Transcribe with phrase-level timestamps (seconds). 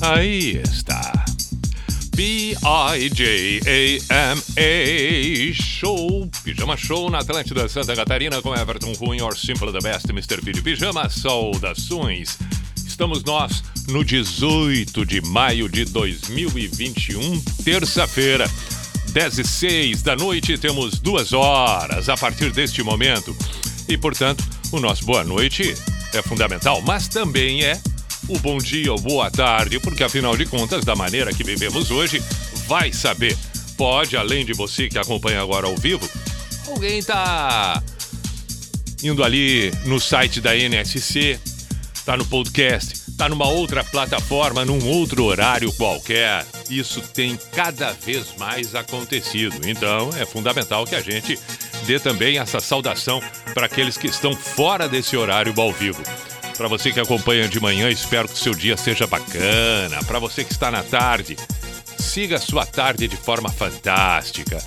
[0.00, 1.24] aí está.
[2.14, 2.62] B-I-J-A-M-A
[5.54, 10.40] Show, Pijama Show na Atlântida Santa Catarina com Everton Cunha, or Simple the Best, Mr.
[10.42, 12.36] De Pijama, saudações.
[12.76, 18.50] Estamos nós no 18 de maio de 2021, terça-feira.
[19.12, 23.36] 10 e 6 da noite, temos duas horas a partir deste momento.
[23.88, 25.74] E, portanto, o nosso boa noite
[26.12, 27.80] é fundamental, mas também é
[28.28, 32.22] o bom dia ou boa tarde, porque afinal de contas, da maneira que vivemos hoje,
[32.66, 33.36] vai saber.
[33.76, 36.08] Pode, além de você que acompanha agora ao vivo,
[36.66, 37.82] alguém tá
[39.02, 41.38] indo ali no site da NSC,
[42.04, 46.44] tá no podcast, tá numa outra plataforma, num outro horário qualquer.
[46.68, 49.66] Isso tem cada vez mais acontecido.
[49.66, 51.38] Então, é fundamental que a gente
[51.86, 53.22] dê também essa saudação
[53.54, 56.02] para aqueles que estão fora desse horário ao vivo.
[56.58, 60.02] Para você que acompanha de manhã, espero que seu dia seja bacana.
[60.04, 61.36] Para você que está na tarde,
[61.96, 64.60] siga a sua tarde de forma fantástica.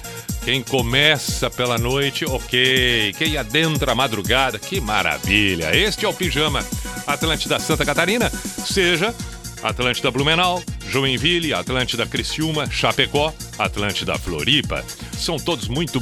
[0.46, 3.14] Quem começa pela noite, ok.
[3.18, 5.76] Quem adentra a madrugada, que maravilha.
[5.76, 6.66] Este é o Pijama
[7.06, 8.32] Atlântida Santa Catarina.
[8.32, 9.14] Seja
[9.62, 14.84] Atlântida Blumenau, Joinville, Atlântida Criciúma, Chapecó, Atlântida Floripa.
[15.18, 16.00] São todos muito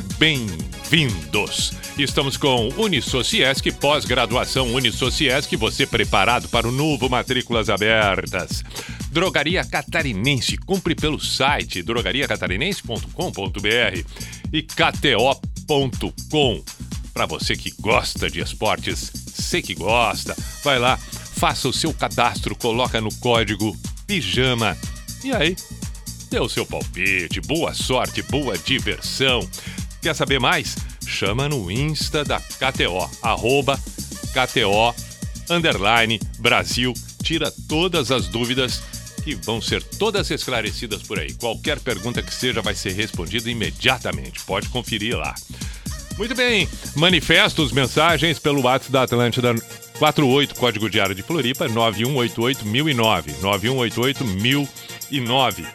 [0.90, 1.72] bem-vindos.
[1.98, 8.64] Estamos com Unisociesc, pós-graduação Unisociesc, você preparado para o novo Matrículas Abertas.
[9.12, 14.04] Drogaria Catarinense, compre pelo site drogariacatarinense.com.br
[14.52, 16.64] e kto.com.
[17.14, 22.56] Para você que gosta de esportes, sei que gosta, vai lá, faça o seu cadastro,
[22.56, 24.76] coloca no código PIJAMA.
[25.24, 25.56] E aí,
[26.32, 29.48] dê o seu palpite, boa sorte, boa diversão.
[30.02, 30.78] Quer saber mais?
[31.06, 33.78] Chama no Insta da KTO, arroba
[34.34, 34.96] KTO,
[35.50, 36.94] underline, Brasil.
[37.22, 38.82] Tira todas as dúvidas
[39.24, 41.34] que vão ser todas esclarecidas por aí.
[41.34, 44.42] Qualquer pergunta que seja vai ser respondida imediatamente.
[44.46, 45.36] Pode conferir lá.
[46.18, 49.56] Muito bem, manifestos, mensagens pelo WhatsApp da Atlântida
[50.00, 53.34] 48, código diário de Floripa, 9188-1009.
[53.42, 55.66] 9188-1009.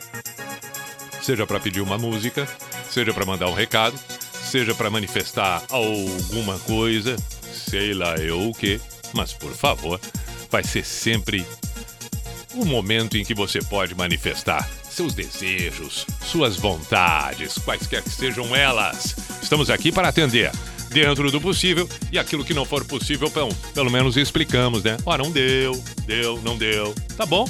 [1.22, 2.46] Seja para pedir uma música,
[2.94, 3.98] seja para mandar um recado,
[4.44, 7.16] seja para manifestar alguma coisa,
[7.52, 8.80] sei lá eu o que,
[9.12, 10.00] mas por favor,
[10.48, 11.44] vai ser sempre
[12.54, 19.16] o momento em que você pode manifestar seus desejos, suas vontades, quaisquer que sejam elas.
[19.42, 20.52] Estamos aqui para atender
[20.90, 24.98] dentro do possível e aquilo que não for possível, pelo, pelo menos explicamos, né?
[25.04, 26.94] Ó, não deu, deu, não deu.
[27.16, 27.44] Tá bom?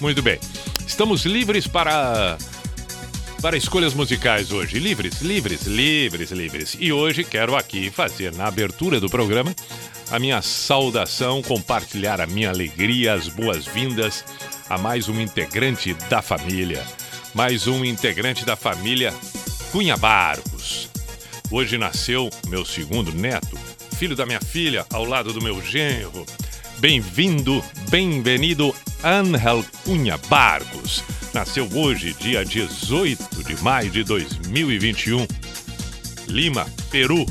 [0.00, 0.40] Muito bem.
[0.84, 2.36] Estamos livres para
[3.40, 4.78] para escolhas musicais hoje.
[4.78, 6.76] Livres, livres, livres, livres.
[6.78, 9.54] E hoje quero aqui fazer na abertura do programa
[10.10, 14.24] a minha saudação, compartilhar a minha alegria, as boas-vindas
[14.68, 16.84] a mais um integrante da família.
[17.34, 19.12] Mais um integrante da família
[19.70, 20.88] Cunha Barcos.
[21.50, 23.58] Hoje nasceu meu segundo neto,
[23.96, 26.24] filho da minha filha, ao lado do meu genro.
[26.78, 31.02] Bem-vindo, bem-vindo, Angel Cunha Barcos.
[31.36, 35.26] Nasceu hoje, dia 18 de maio de 2021.
[36.28, 37.26] Lima, Peru.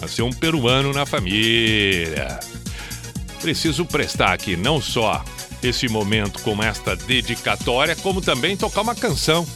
[0.00, 2.40] Nasceu um peruano na família.
[3.42, 5.22] Preciso prestar aqui não só
[5.62, 9.46] esse momento com esta dedicatória, como também tocar uma canção.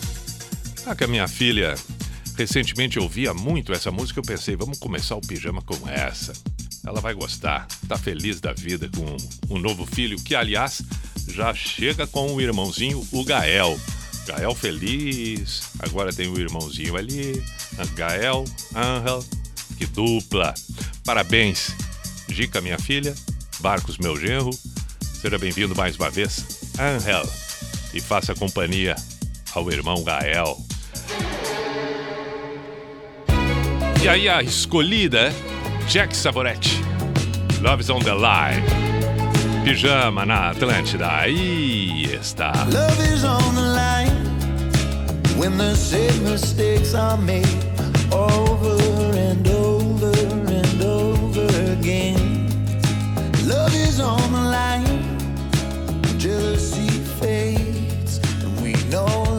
[0.85, 1.75] Ah, que a minha filha
[2.37, 6.35] recentemente ouvia muito essa música, eu pensei, vamos começar o pijama com essa.
[6.87, 9.17] Ela vai gostar, tá feliz da vida com
[9.49, 10.82] um novo filho, que aliás
[11.29, 13.79] já chega com o irmãozinho, o Gael.
[14.27, 17.43] Gael feliz, agora tem o irmãozinho ali,
[17.95, 19.25] Gael, Angel,
[19.77, 20.55] que dupla.
[21.05, 21.75] Parabéns,
[22.29, 23.15] Gica, minha filha,
[23.61, 24.51] Barcos, meu genro,
[25.23, 26.45] Seja bem-vindo mais uma vez,
[26.77, 27.23] Angel,
[27.95, 28.97] e faça companhia
[29.55, 30.61] ao irmão Gael.
[34.03, 35.33] E aí a escolhida,
[35.89, 36.81] Jack Savoretti,
[37.61, 38.92] Love's on the Line.
[39.64, 42.53] Pijama na Atlântida, aí está.
[42.73, 44.17] Love is on the line
[45.37, 47.47] when the same mistakes are made
[48.11, 48.76] over
[49.17, 50.12] and over
[50.49, 51.12] and over.
[51.82, 52.47] again.
[53.47, 55.03] Love is on the line,
[56.17, 56.88] jealousy
[57.19, 59.31] fades, and we no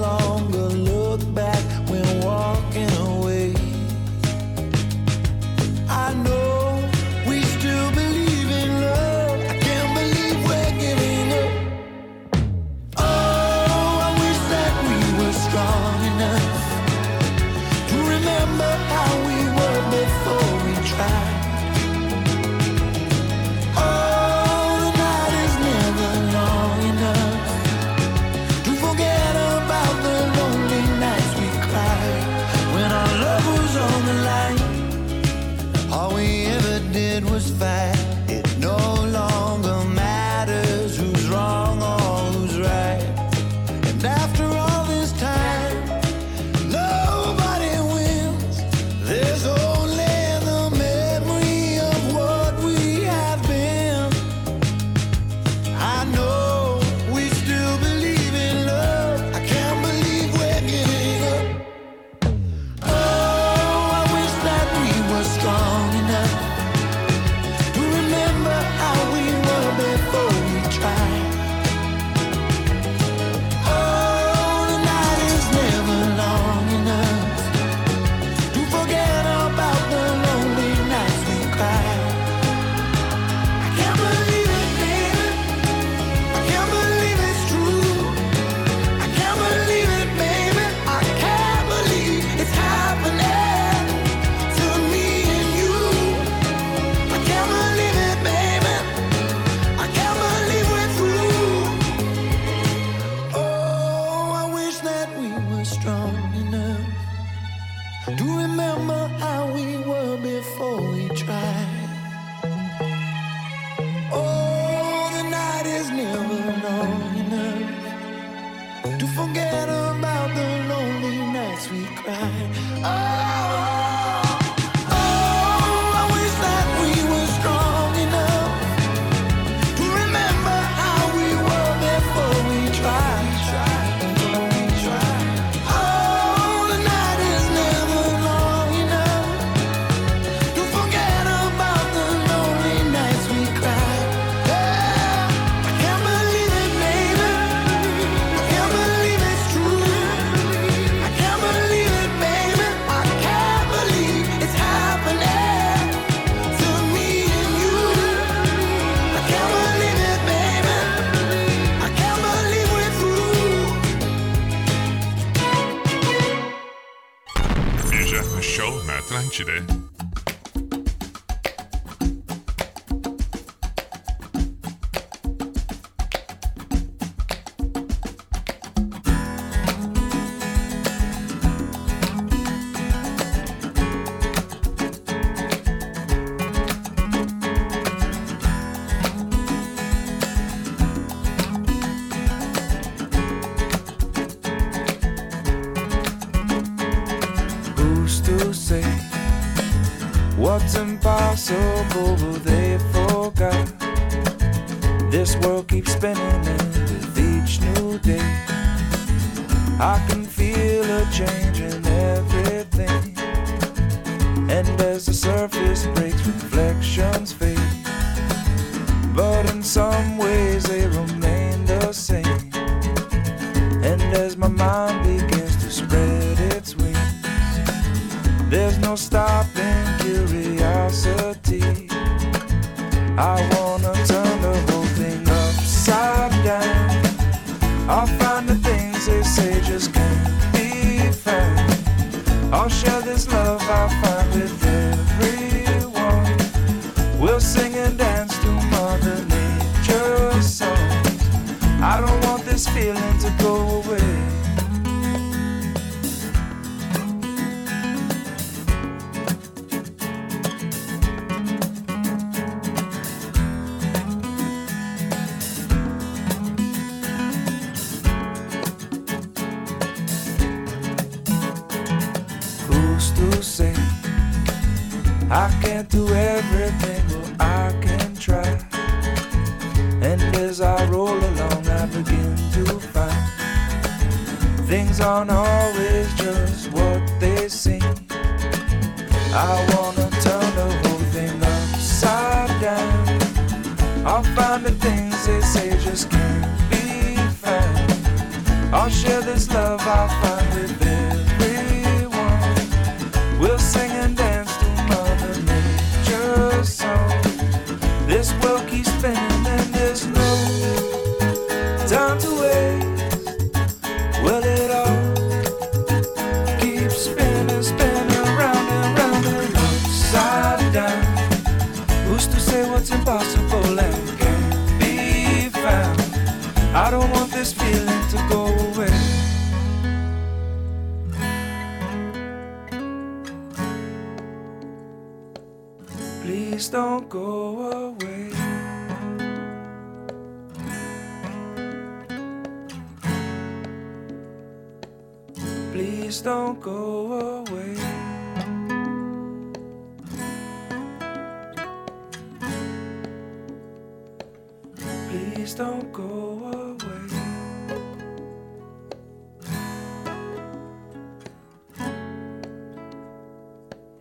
[355.43, 357.09] Please don't go away.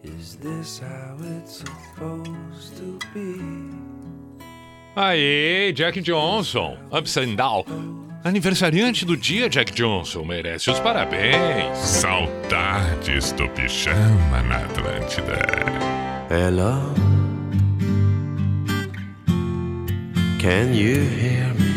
[0.05, 3.41] Is this how it's supposed to be?
[4.95, 7.65] Aê, Jack Johnson, Upside Down.
[8.23, 11.77] Aniversariante do dia, Jack Johnson, merece os parabéns.
[11.77, 15.41] Saudades do pijama na Atlântida.
[16.31, 16.95] Hello,
[20.43, 21.73] can you hear me?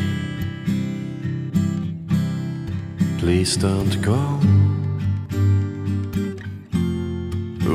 [3.20, 4.22] Please don't go.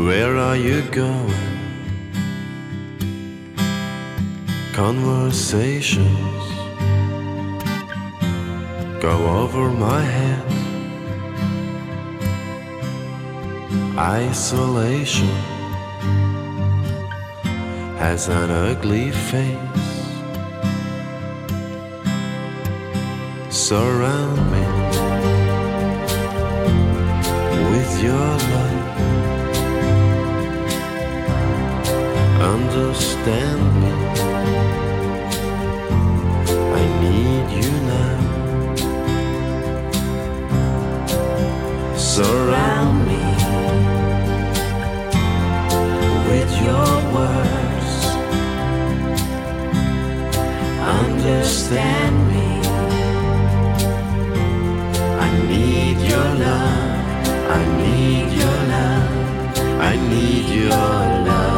[0.05, 1.47] Where are you going?
[4.73, 6.45] Conversations
[9.01, 10.45] go over my head.
[13.97, 15.35] Isolation
[18.03, 19.70] has an ugly face.
[23.71, 24.65] Surround me
[27.71, 28.81] with your love.
[32.55, 33.93] Understand me.
[36.79, 38.19] I need you now.
[41.97, 43.23] Surround me
[46.29, 47.93] with your words.
[51.05, 52.30] Understand
[56.11, 57.29] your love.
[57.57, 59.81] I need your love.
[59.81, 60.71] I need your
[61.27, 61.50] love.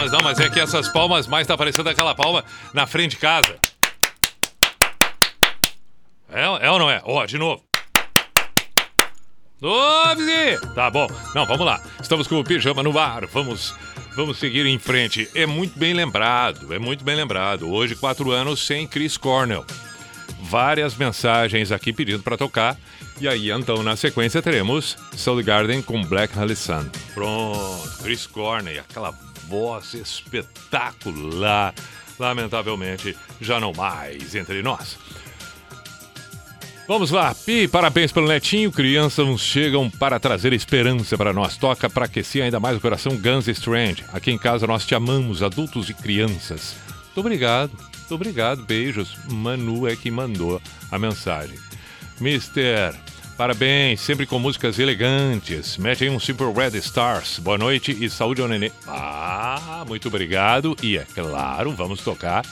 [0.00, 3.16] palmas, não, mas é que essas palmas mais tá parecendo aquela palma na frente de
[3.18, 3.58] casa.
[6.32, 7.02] É, é ou não é?
[7.04, 7.62] Ó, oh, de novo.
[9.60, 9.90] Ô!
[10.74, 11.06] Tá bom.
[11.34, 11.82] Não, vamos lá.
[12.00, 13.26] Estamos com o pijama no ar.
[13.26, 13.74] Vamos
[14.16, 15.28] Vamos seguir em frente.
[15.34, 17.70] É muito bem lembrado, é muito bem lembrado.
[17.70, 19.64] Hoje, quatro anos sem Chris Cornell.
[20.42, 22.76] Várias mensagens aqui pedindo para tocar.
[23.20, 26.90] E aí, então, na sequência, teremos Soul Garden com Black Hole Sun.
[27.14, 29.12] Pronto, Chris Cornell, aquela
[29.50, 31.74] voz espetacular.
[32.18, 34.96] Lamentavelmente, já não mais entre nós.
[36.86, 38.70] Vamos lá, Pi, parabéns pelo netinho.
[38.70, 41.56] Crianças chegam para trazer esperança para nós.
[41.56, 43.96] Toca para aquecer ainda mais o coração Guns Strand.
[44.12, 46.76] Aqui em casa nós te amamos, adultos e crianças.
[47.06, 48.64] Muito obrigado, muito obrigado.
[48.64, 49.16] Beijos.
[49.28, 50.60] Manu é que mandou
[50.90, 51.58] a mensagem.
[52.20, 52.94] Mister
[53.40, 55.78] parabéns, sempre com músicas elegantes.
[55.78, 57.38] Mete aí um Super Red Stars.
[57.38, 58.70] Boa noite e saúde ao nenê.
[58.86, 60.76] Ah, muito obrigado.
[60.82, 62.44] E é claro, vamos tocar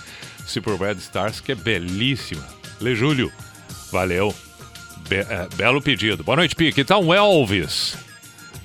[0.47, 2.43] Super Red Stars, que é belíssima.
[2.81, 3.31] Lê Júlio.
[3.93, 4.35] Valeu.
[5.11, 6.25] Be é, belo pedido.
[6.25, 6.83] Boa noite, Pique.
[6.95, 7.99] Um Elvis.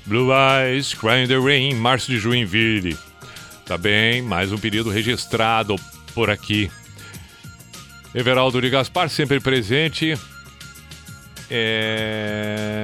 [0.06, 2.98] Blue Eyes, Crying the Rain, Março de Joinville.
[3.66, 5.76] Tá bem, mais um pedido registrado
[6.16, 6.72] por aqui.
[8.16, 10.18] Everaldo de Gaspar, sempre presente.
[11.56, 12.82] É...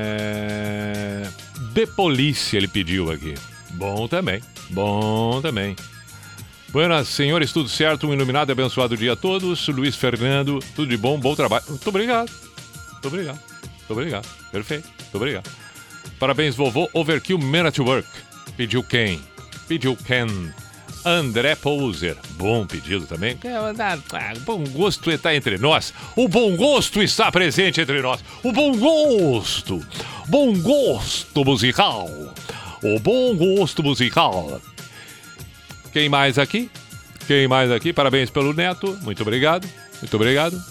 [1.74, 3.34] De Polícia, ele pediu aqui.
[3.72, 5.76] Bom também, bom também.
[6.70, 8.08] Buenas, senhores, tudo certo?
[8.08, 9.68] Um iluminado e abençoado dia a todos.
[9.70, 11.64] Luiz Fernando, tudo de bom, bom trabalho.
[11.68, 12.30] Muito obrigado.
[12.92, 13.40] Muito obrigado.
[13.40, 14.28] Muito obrigado.
[14.52, 14.88] Perfeito.
[15.00, 15.50] Muito obrigado.
[16.20, 16.88] Parabéns, vovô.
[16.94, 18.08] Overkill Man at Work.
[18.56, 19.20] Pediu quem?
[19.68, 20.28] Pediu Ken.
[21.06, 22.18] André Pouser.
[22.32, 23.38] Bom pedido também.
[23.44, 25.94] É, ah, bom gosto está entre nós.
[26.16, 28.24] O bom gosto está presente entre nós.
[28.44, 29.86] O bom gosto.
[30.28, 32.10] Bom gosto musical.
[32.84, 34.62] O bom gosto musical.
[35.92, 36.70] Quem mais aqui?
[37.28, 37.92] Quem mais aqui?
[37.92, 38.98] Parabéns pelo neto.
[39.02, 39.68] Muito obrigado.
[40.02, 40.62] Muito obrigado.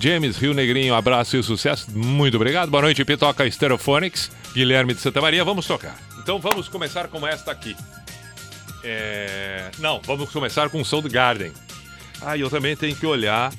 [0.00, 1.90] James Rio Negrinho, abraço e sucesso.
[1.90, 2.70] Muito obrigado.
[2.70, 4.30] Boa noite, Pitoca Stereophonics.
[4.54, 5.44] Guilherme de Santa Maria.
[5.44, 5.96] Vamos tocar.
[6.18, 7.74] Então vamos começar com esta aqui.
[8.82, 9.70] É...
[9.78, 11.52] Não, vamos começar com Soul Garden.
[12.20, 13.52] Ah, eu também tenho que olhar.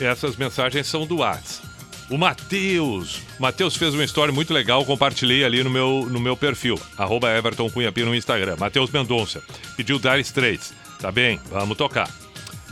[0.00, 1.66] Essas mensagens são do WhatsApp.
[2.10, 3.20] O Matheus.
[3.38, 7.68] Matheus fez uma história muito legal, compartilhei ali no meu, no meu perfil, arroba Everton
[7.68, 8.56] Cunha no Instagram.
[8.58, 9.42] Matheus Mendonça.
[9.76, 10.72] Pediu Dire Straits.
[10.98, 11.38] Tá bem?
[11.50, 12.08] Vamos tocar.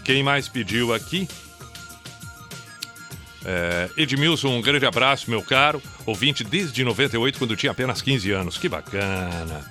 [0.02, 1.28] Quem mais pediu aqui?
[3.44, 5.82] É, Edmilson, um grande abraço, meu caro.
[6.04, 8.56] Ouvinte desde 98, quando tinha apenas 15 anos.
[8.56, 9.64] Que bacana.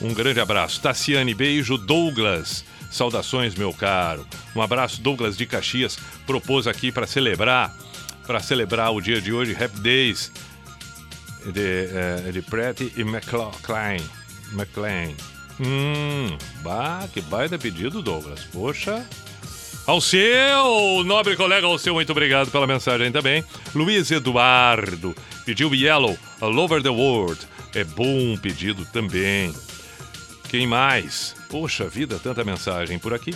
[0.00, 0.80] Um grande abraço.
[0.80, 1.76] Tassiane, beijo.
[1.76, 4.26] Douglas, saudações, meu caro.
[4.54, 5.98] Um abraço, Douglas de Caxias.
[6.26, 7.74] Propôs aqui para celebrar
[8.28, 10.30] para celebrar o dia de hoje, Happy Days
[11.46, 11.88] de,
[12.28, 13.96] uh, de Pretty e McLean.
[14.52, 15.14] McLean.
[15.58, 18.40] Hum, bah, que baita pedido, Douglas.
[18.52, 19.02] Poxa.
[19.86, 23.42] Ao seu, nobre colega, ao seu, muito obrigado pela mensagem também.
[23.74, 27.40] Luiz Eduardo pediu Yellow, All Over the World.
[27.74, 29.54] É bom pedido também.
[30.48, 31.36] Quem mais?
[31.48, 33.34] Poxa vida, tanta mensagem por aqui.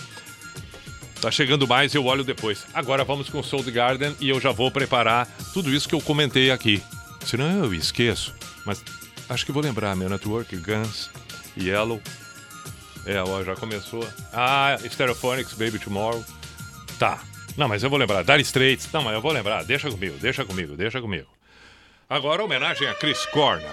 [1.20, 2.66] Tá chegando mais, eu olho depois.
[2.74, 6.50] Agora vamos com Soul Garden e eu já vou preparar tudo isso que eu comentei
[6.50, 6.82] aqui.
[7.24, 8.34] Senão eu esqueço.
[8.64, 8.82] Mas
[9.28, 9.94] acho que vou lembrar.
[9.94, 11.10] Meu Network, Guns,
[11.56, 12.00] Yellow.
[13.06, 14.06] É, ó, já começou.
[14.32, 16.24] Ah, Stereophonics, Baby Tomorrow.
[16.98, 17.20] Tá.
[17.56, 18.24] Não, mas eu vou lembrar.
[18.24, 18.88] Dire Straits.
[18.92, 19.64] Não, mas eu vou lembrar.
[19.64, 21.28] Deixa comigo, deixa comigo, deixa comigo.
[22.08, 23.70] Agora, homenagem a Chris Cornell.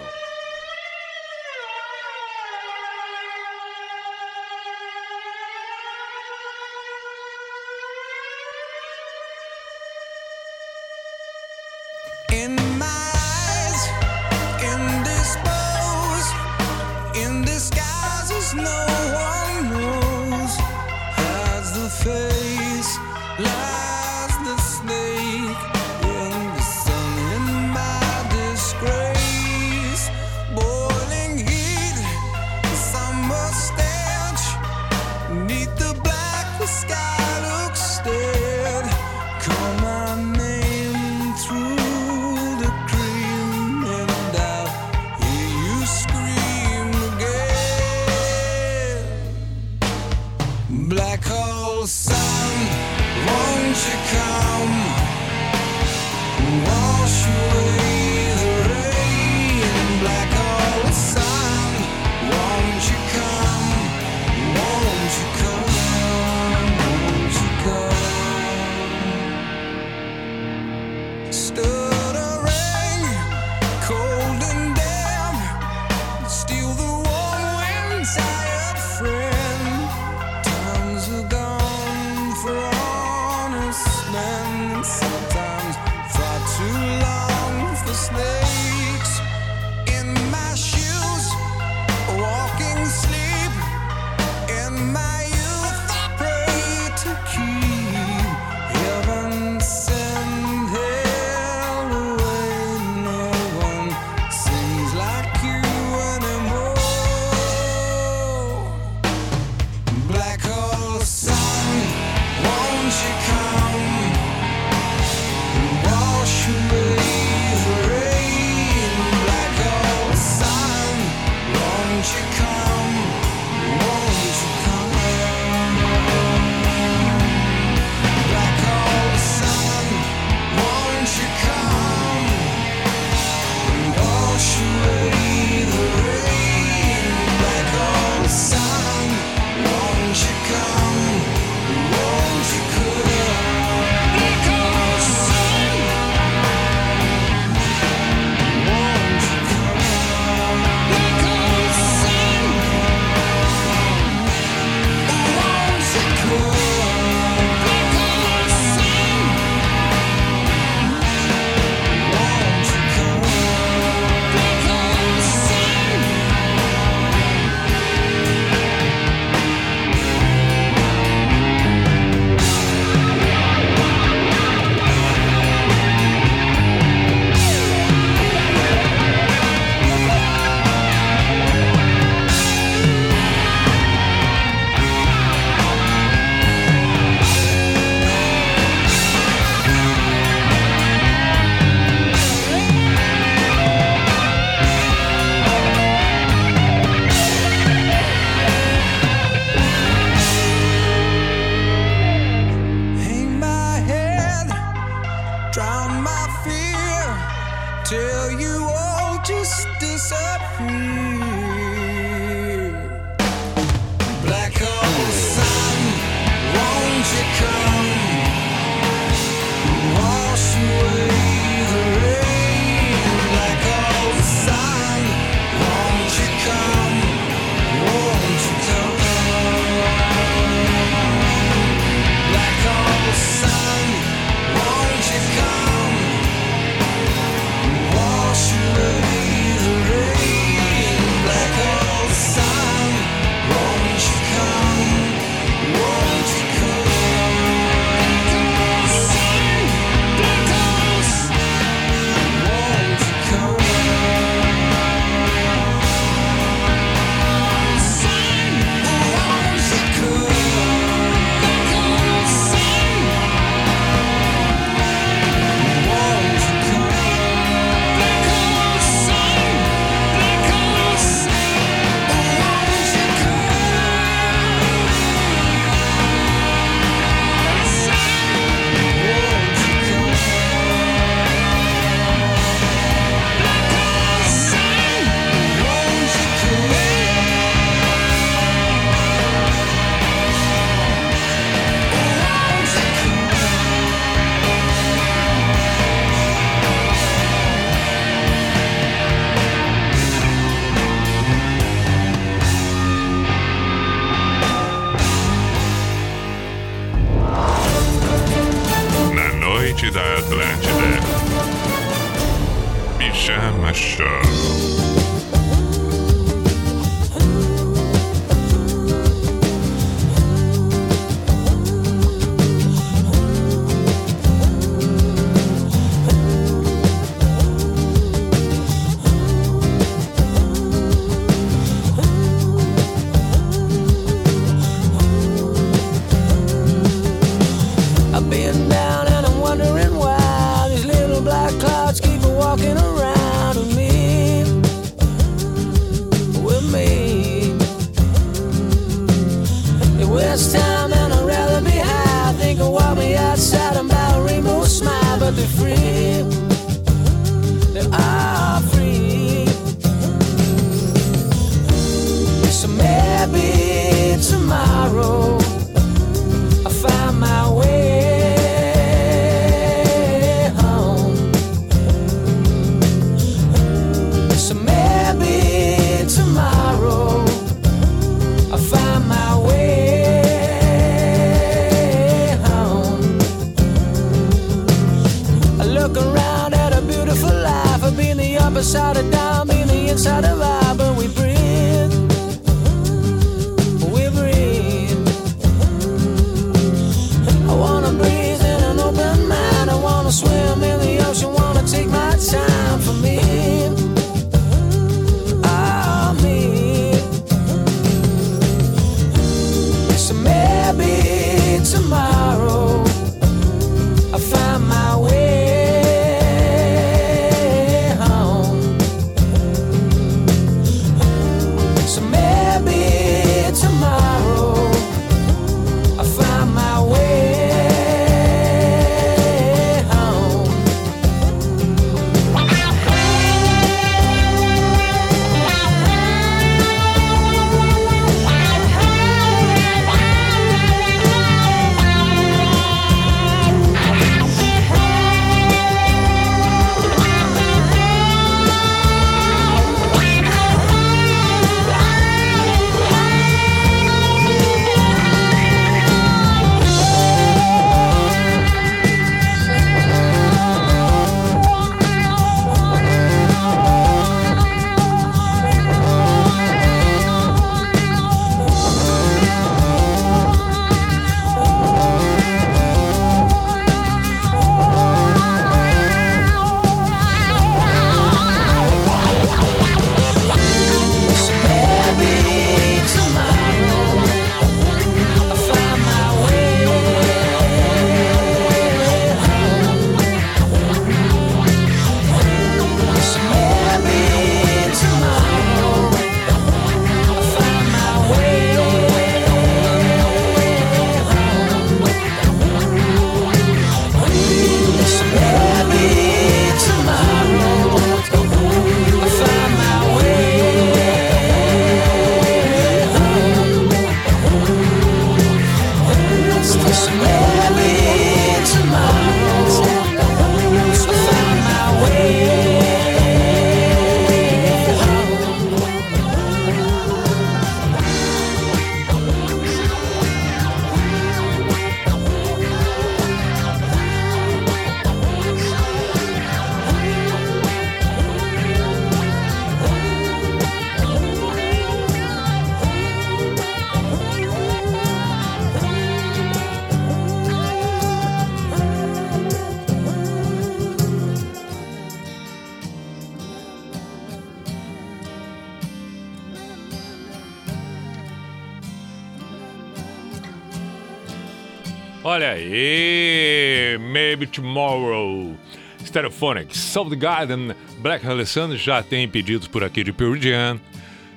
[566.51, 570.59] South Garden, Black Alessandro já tem pedidos por aqui de Pure Jam,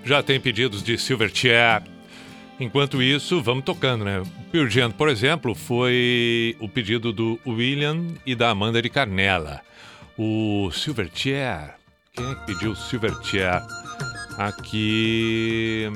[0.05, 1.83] já tem pedidos de Silverchair.
[2.61, 4.23] Enquanto isso, vamos tocando, né?
[4.53, 9.61] Pure Jam, por exemplo, foi o pedido do William e da Amanda de Carnela.
[10.17, 11.75] O Silverchair,
[12.13, 13.61] quem é que pediu Silverchair?
[14.39, 15.91] Aqui.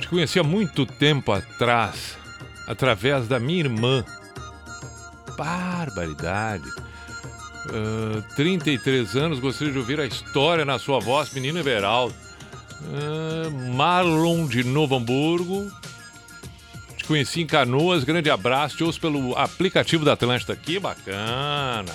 [0.00, 2.18] Te conhecia muito tempo atrás,
[2.66, 4.04] através da minha irmã.
[5.38, 6.68] Barbaridade!
[7.68, 12.14] Ah, 33 anos, gostaria de ouvir a história na sua voz, menino Everaldo.
[12.82, 15.70] Uh, Marlon de Novo Hamburgo.
[16.96, 18.76] Te conheci em Canoas, grande abraço.
[18.76, 20.54] Te ouço pelo aplicativo da Atlântida.
[20.54, 21.92] Que bacana!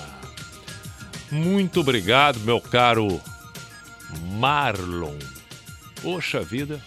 [1.31, 3.21] Muito obrigado, meu caro
[4.39, 5.17] Marlon.
[6.01, 6.81] Poxa vida,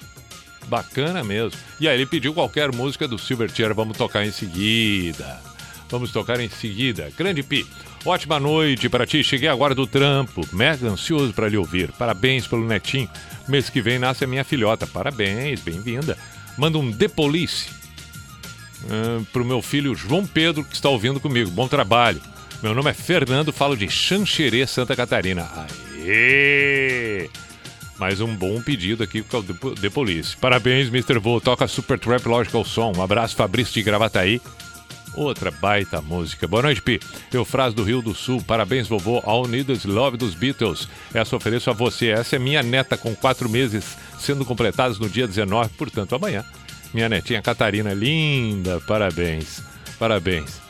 [0.66, 1.58] bacana mesmo.
[1.78, 5.40] E aí ele pediu qualquer música do Silverchair, vamos tocar em seguida.
[5.88, 7.12] Vamos tocar em seguida.
[7.16, 7.66] Grande Pi
[8.04, 9.22] ótima noite para ti.
[9.22, 11.92] Cheguei agora do trampo, mega ansioso para lhe ouvir.
[11.92, 13.08] Parabéns pelo netinho.
[13.48, 14.86] Mês que vem nasce a minha filhota.
[14.86, 16.16] Parabéns, bem-vinda.
[16.56, 17.70] Manda um The Police
[18.84, 21.50] uh, pro meu filho João Pedro, que está ouvindo comigo.
[21.50, 22.20] Bom trabalho.
[22.62, 25.48] Meu nome é Fernando, falo de Xanxerê, Santa Catarina.
[26.04, 27.28] Aê!
[27.98, 30.36] Mais um bom pedido aqui com o The Police.
[30.36, 31.18] Parabéns, Mr.
[31.18, 31.40] Vo.
[31.40, 32.92] Toca Super Trap Logical Som.
[32.96, 34.40] Um abraço, Fabrício de Gravataí.
[35.14, 36.46] Outra baita música.
[36.48, 36.98] Boa noite, Pi.
[37.32, 38.42] Eufrase do Rio do Sul.
[38.42, 39.22] Parabéns, vovô.
[39.24, 40.88] All Needed Love dos Beatles.
[41.12, 42.08] Essa ofereço a você.
[42.08, 46.44] Essa é minha neta com quatro meses, sendo completados no dia 19, portanto, amanhã.
[46.94, 48.80] Minha netinha Catarina, linda.
[48.80, 49.62] Parabéns.
[49.98, 50.60] Parabéns.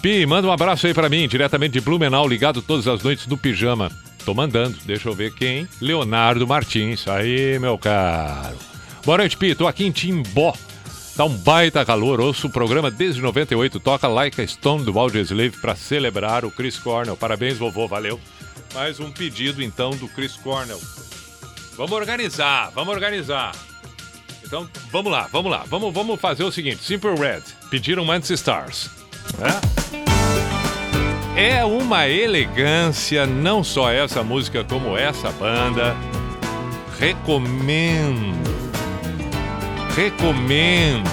[0.00, 3.36] Pi, manda um abraço aí para mim, diretamente de Blumenau, ligado todas as noites no
[3.36, 3.90] pijama.
[4.24, 5.68] Tô mandando, deixa eu ver quem.
[5.80, 7.06] Leonardo Martins.
[7.08, 8.56] Aí, meu caro.
[9.04, 9.54] Boa noite, Pi.
[9.54, 10.54] Tô aqui em Timbó.
[11.16, 12.20] Tá um baita calor.
[12.20, 13.78] Ouço o programa desde 98.
[13.80, 17.16] Toca Like a Stone do Audioslave para celebrar o Chris Cornell.
[17.16, 17.86] Parabéns, vovô.
[17.86, 18.18] Valeu.
[18.72, 20.80] Mais um pedido, então, do Chris Cornell.
[21.76, 23.52] Vamos organizar, vamos organizar.
[24.44, 25.64] Então, vamos lá, vamos lá.
[25.68, 27.42] Vamos, vamos fazer o seguinte: Simple Red.
[27.70, 28.90] Pediram Mantis Stars.
[31.36, 31.58] É?
[31.58, 35.94] é uma elegância, não só essa música, como essa banda.
[36.98, 38.61] Recomendo
[39.94, 41.10] recomendo.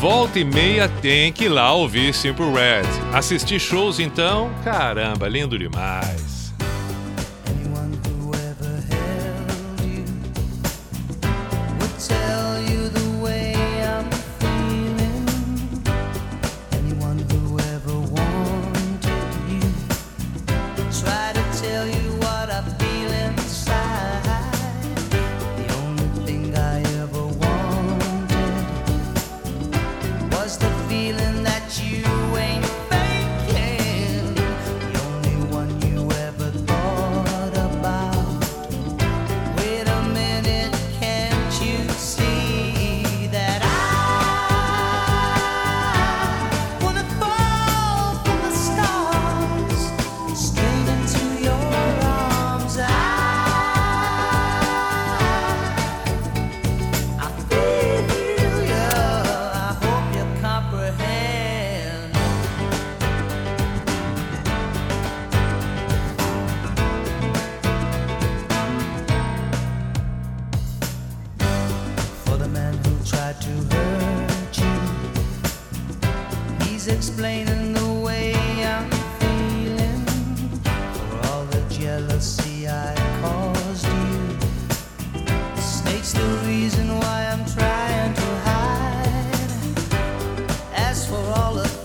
[0.00, 3.16] Volta e meia tem que ir lá ouvir Simple Red.
[3.16, 6.33] Assistir shows então, caramba, lindo demais.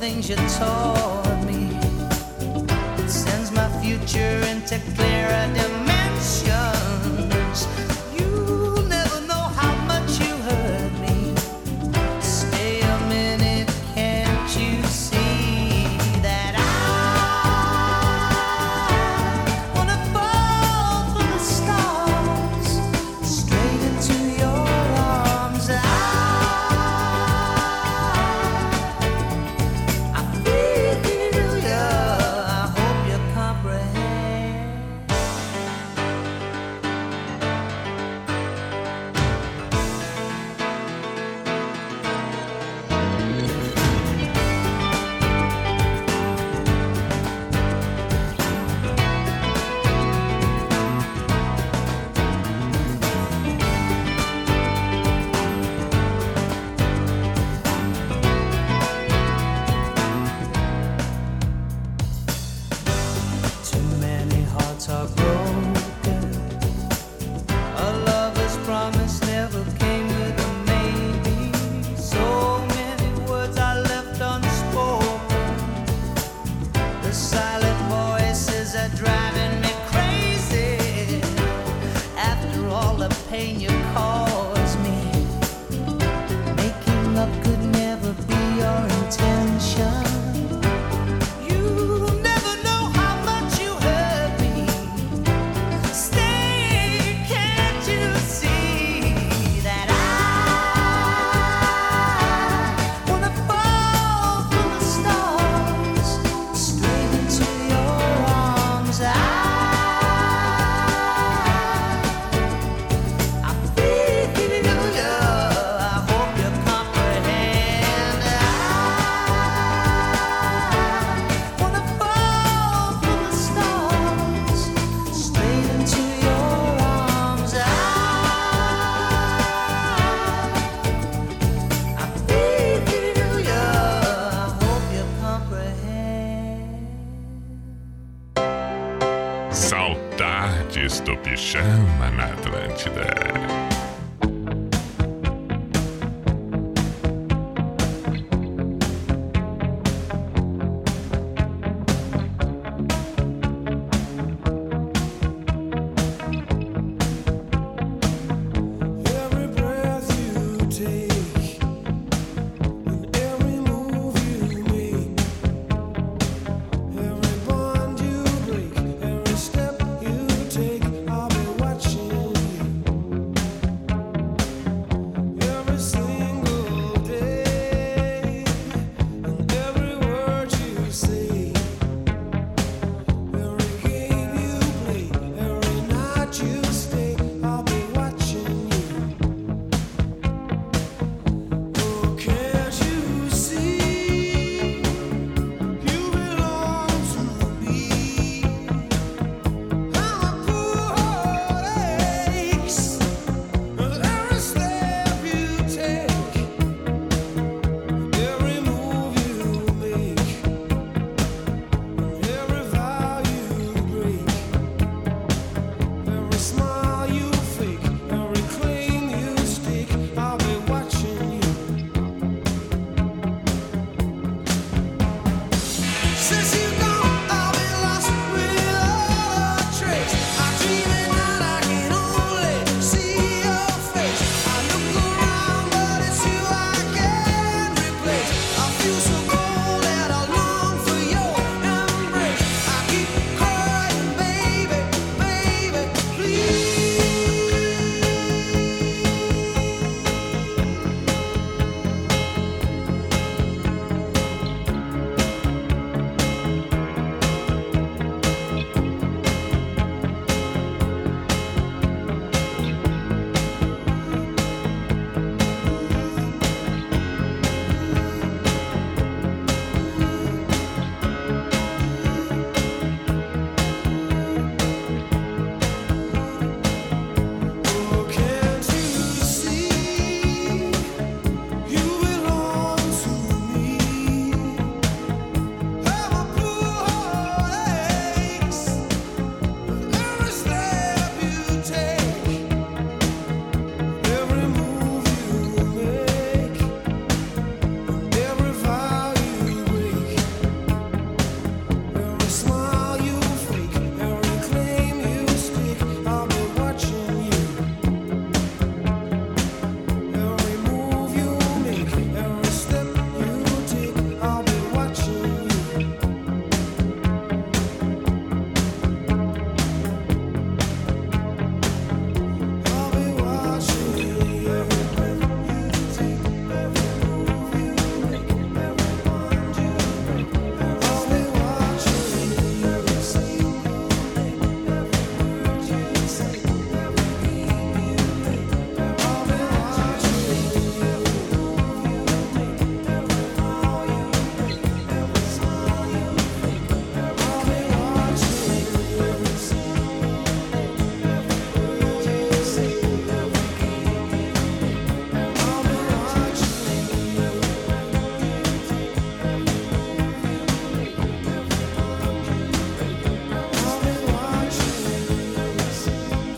[0.09, 0.98] things you talk.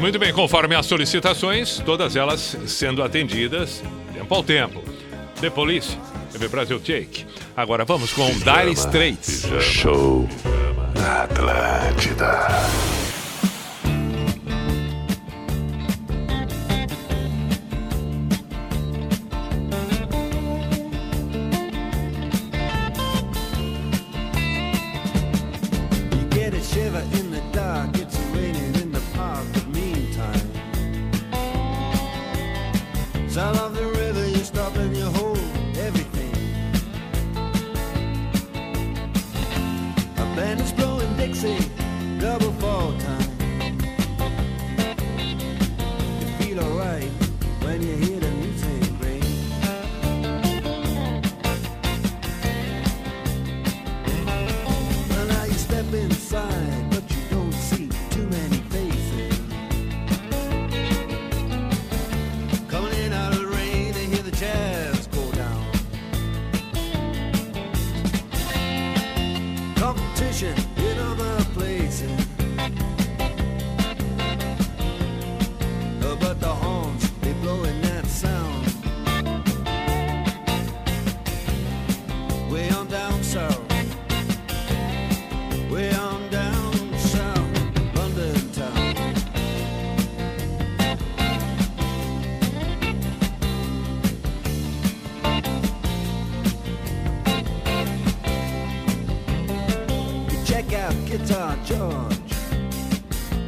[0.01, 3.83] Muito bem, conforme as solicitações, todas elas sendo atendidas
[4.15, 4.83] tempo ao tempo.
[5.39, 5.95] The Police,
[6.31, 7.27] TV Brasil Take.
[7.55, 9.45] Agora vamos com Dire Straits.
[9.61, 10.27] Show
[10.95, 12.60] na Atlântida.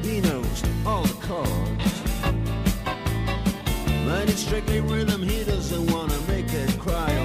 [0.03, 2.01] He knows all the chords.
[4.05, 7.22] But it's strictly rhythm, he doesn't wanna make it cry.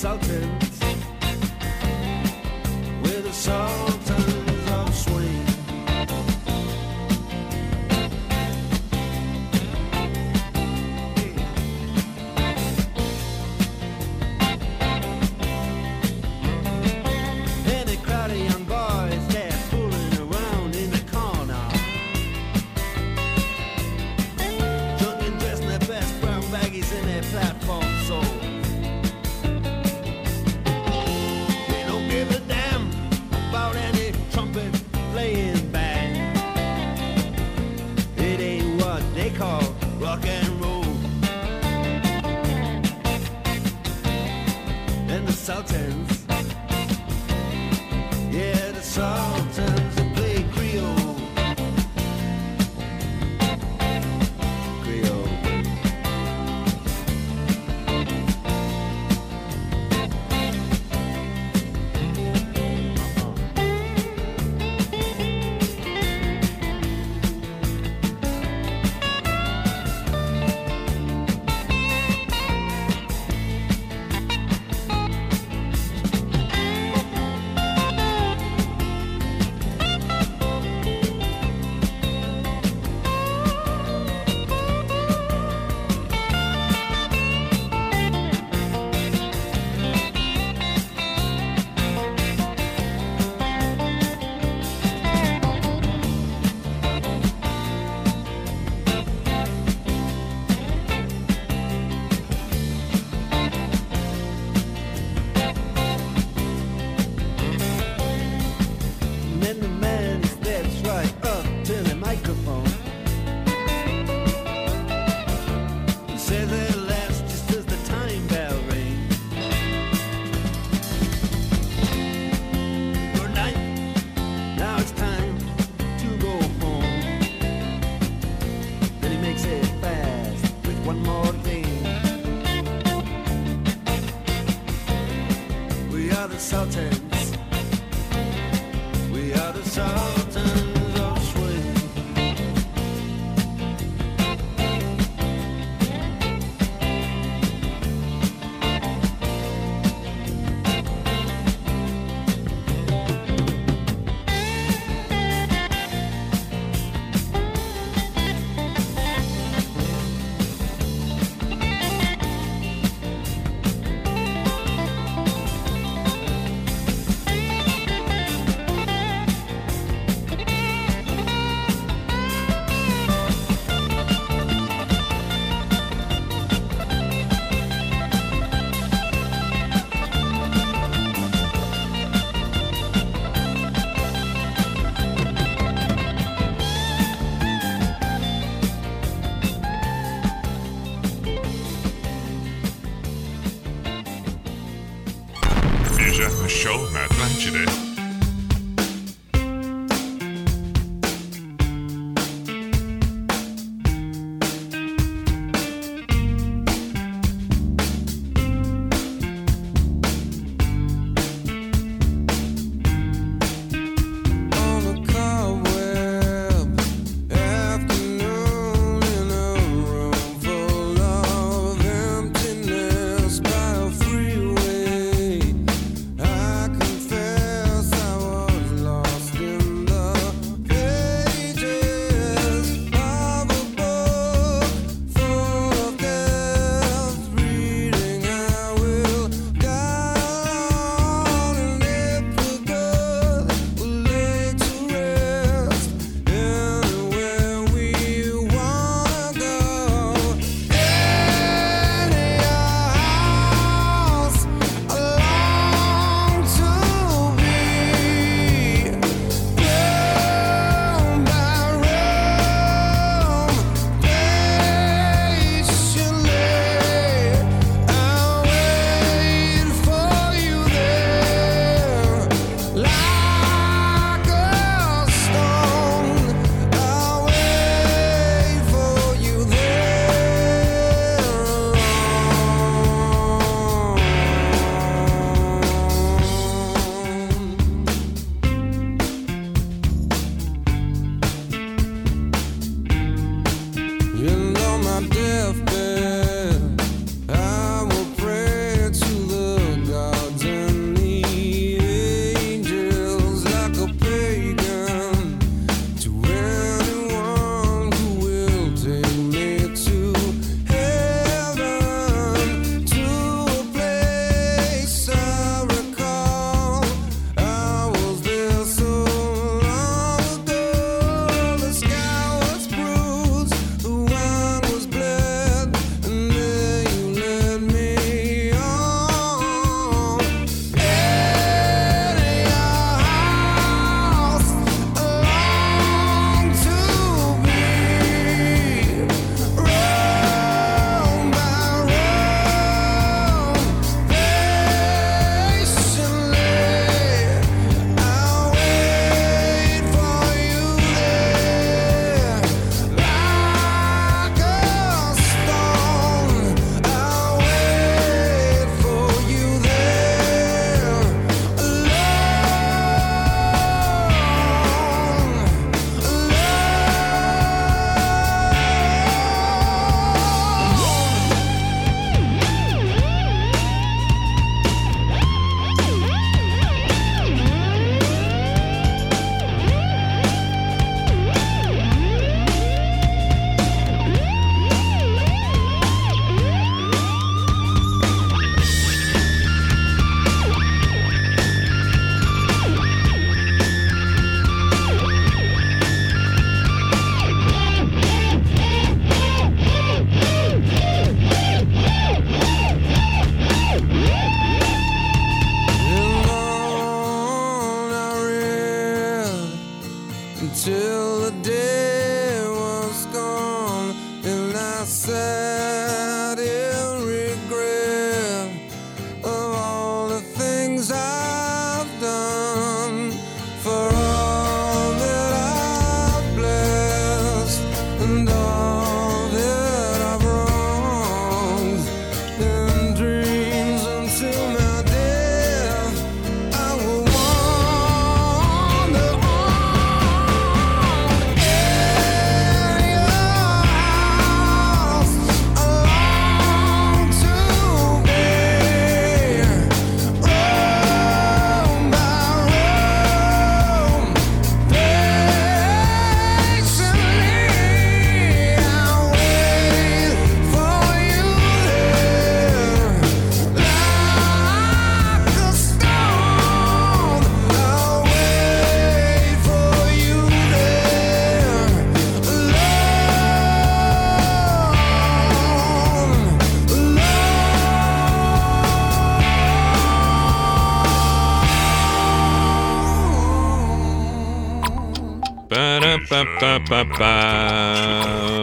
[0.00, 0.62] consultant
[3.02, 3.77] with a song.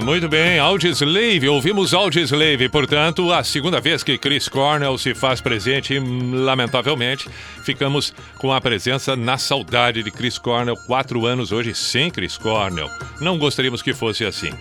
[0.03, 5.97] Muito bem, Audioslave, ouvimos Audioslave, portanto, a segunda vez que Chris Cornell se faz presente,
[5.99, 7.29] lamentavelmente,
[7.63, 12.89] ficamos com a presença na saudade de Chris Cornell, quatro anos hoje sem Chris Cornell.
[13.19, 14.51] Não gostaríamos que fosse assim.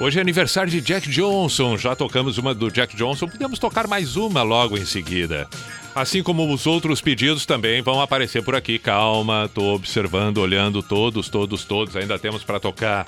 [0.00, 1.76] Hoje é aniversário de Jack Johnson.
[1.76, 5.48] Já tocamos uma do Jack Johnson, podemos tocar mais uma logo em seguida.
[5.94, 8.78] Assim como os outros pedidos também vão aparecer por aqui.
[8.78, 11.96] Calma, tô observando, olhando todos, todos, todos.
[11.96, 13.06] Ainda temos para tocar.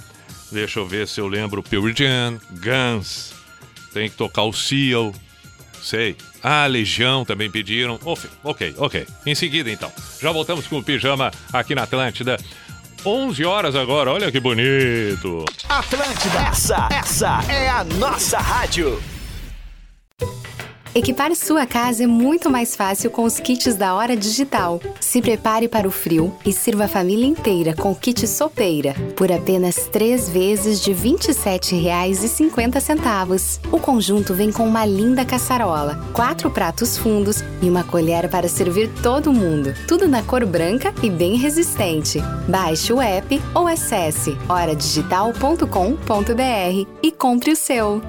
[0.52, 3.32] Deixa eu ver se eu lembro Pure Jam, Guns.
[3.92, 5.14] Tem que tocar o Seal.
[5.82, 6.16] Sei.
[6.42, 7.98] Ah, Legião também pediram.
[8.04, 9.06] Ok, ok, ok.
[9.24, 9.90] Em seguida, então.
[10.20, 12.38] Já voltamos com o pijama aqui na Atlântida.
[13.04, 15.44] 11 horas agora, olha que bonito.
[15.68, 19.02] Atlântida, essa, essa é a nossa rádio.
[20.94, 24.80] Equipar sua casa é muito mais fácil com os kits da Hora Digital.
[25.00, 29.32] Se prepare para o frio e sirva a família inteira com o kit sopeira por
[29.32, 33.58] apenas três vezes de R$ 27,50.
[33.72, 38.88] O conjunto vem com uma linda caçarola, quatro pratos fundos e uma colher para servir
[39.02, 39.74] todo mundo.
[39.88, 42.20] Tudo na cor branca e bem resistente.
[42.48, 48.00] Baixe o app ou acesse horadigital.com.br e compre o seu.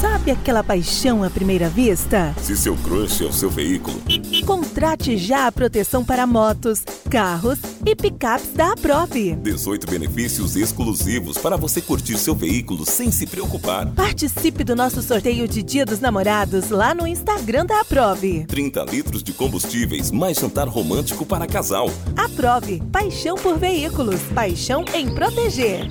[0.00, 2.34] Sabe aquela paixão à primeira vista?
[2.40, 4.00] Se seu crush é o seu veículo,
[4.46, 9.36] Contrate já a proteção para motos, carros e picapes da Aprove.
[9.36, 13.92] 18 benefícios exclusivos para você curtir seu veículo sem se preocupar.
[13.92, 18.46] Participe do nosso sorteio de Dia dos Namorados lá no Instagram da Aprove.
[18.46, 21.90] 30 litros de combustíveis, mais jantar romântico para casal.
[22.16, 25.90] Aprove, paixão por veículos, paixão em proteger.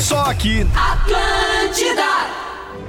[0.00, 0.66] Só aqui.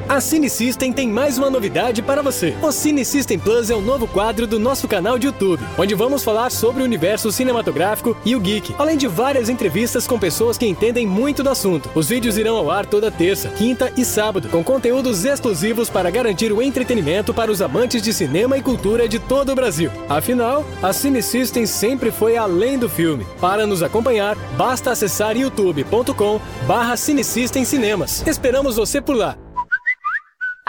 [0.10, 2.56] A Cine System tem mais uma novidade para você.
[2.64, 6.24] O Cine System Plus é um novo quadro do nosso canal de YouTube, onde vamos
[6.24, 10.66] falar sobre o universo cinematográfico e o geek, além de várias entrevistas com pessoas que
[10.66, 11.92] entendem muito do assunto.
[11.94, 16.52] Os vídeos irão ao ar toda terça, quinta e sábado, com conteúdos exclusivos para garantir
[16.52, 19.92] o entretenimento para os amantes de cinema e cultura de todo o Brasil.
[20.10, 23.28] Afinal, a Cine System sempre foi além do filme.
[23.40, 28.26] Para nos acompanhar, basta acessar youtube.com barra Cine System Cinemas.
[28.26, 29.38] Esperamos você por lá.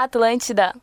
[0.03, 0.75] Atlântida.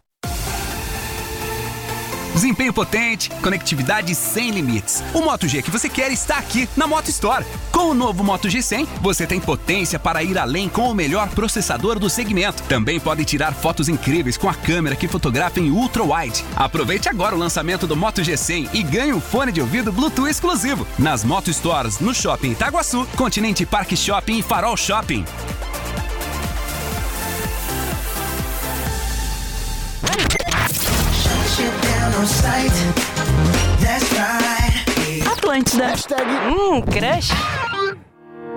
[2.36, 5.02] Desempenho potente, conectividade sem limites.
[5.12, 7.44] O Moto G que você quer está aqui na Moto Store.
[7.72, 11.98] Com o novo Moto G100, você tem potência para ir além com o melhor processador
[11.98, 12.62] do segmento.
[12.70, 16.46] Também pode tirar fotos incríveis com a câmera que fotografa em ultra wide.
[16.56, 20.86] Aproveite agora o lançamento do Moto G100 e ganhe um fone de ouvido Bluetooth exclusivo
[21.00, 25.26] nas Moto Stores no Shopping Itaguaçu, Continente Park Shopping e Farol Shopping.
[35.32, 35.94] Atlântida.
[36.50, 37.77] Hum, crush.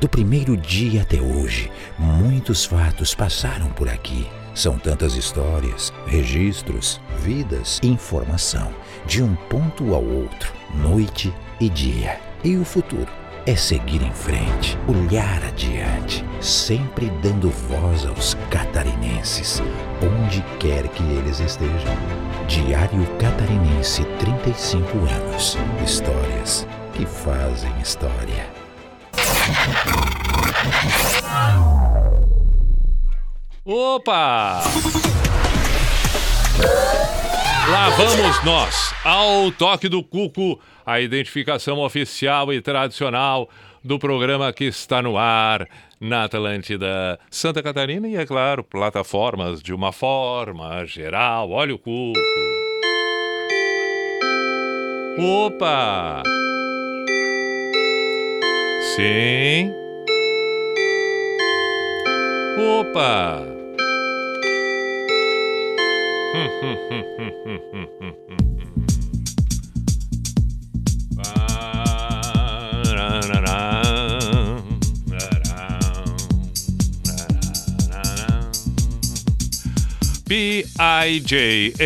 [0.00, 4.26] Do primeiro dia até hoje, muitos fatos passaram por aqui.
[4.54, 8.72] São tantas histórias, registros, vidas, informação,
[9.06, 11.30] de um ponto ao outro, noite
[11.60, 12.18] e dia.
[12.42, 13.08] E o futuro
[13.44, 19.62] é seguir em frente, olhar adiante, sempre dando voz aos catarinenses,
[20.02, 21.94] onde quer que eles estejam.
[22.48, 25.58] Diário Catarinense 35 anos.
[25.84, 28.59] Histórias que fazem história.
[33.64, 34.62] Opa!
[37.70, 43.48] Lá vamos nós, ao toque do cuco, a identificação oficial e tradicional
[43.84, 45.68] do programa que está no ar
[46.00, 51.50] na Atlântida Santa Catarina e, é claro, plataformas de uma forma geral.
[51.50, 52.18] Olha o cuco.
[55.18, 56.22] Opa!
[58.96, 59.72] Sim.
[62.58, 63.46] Opa!
[80.30, 81.82] P-I-J-A-M-A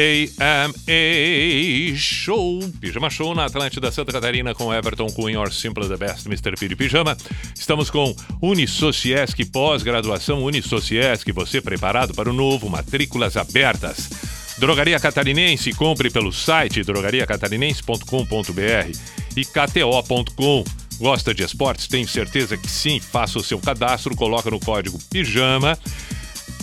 [1.96, 6.54] Show, Pijama Show na Atlântida Santa Catarina com Everton Cunha, or Simple the Best, Mr.
[6.54, 7.16] Piri Pijama.
[7.58, 14.10] Estamos com Unisociesc pós-graduação Unisociesc, você preparado para o novo, matrículas abertas.
[14.58, 18.98] Drogaria Catarinense, compre pelo site drogariacatarinense.com.br
[19.34, 20.64] e kto.com.
[20.98, 21.88] Gosta de esportes?
[21.88, 23.00] Tenho certeza que sim.
[23.00, 25.78] Faça o seu cadastro, coloca no código PIJAMA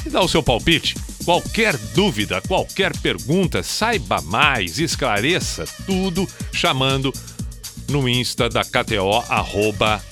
[0.05, 0.93] e dá o seu palpite.
[1.23, 7.13] Qualquer dúvida, qualquer pergunta, saiba mais, esclareça tudo chamando
[7.89, 10.03] no Insta da KTO, arroba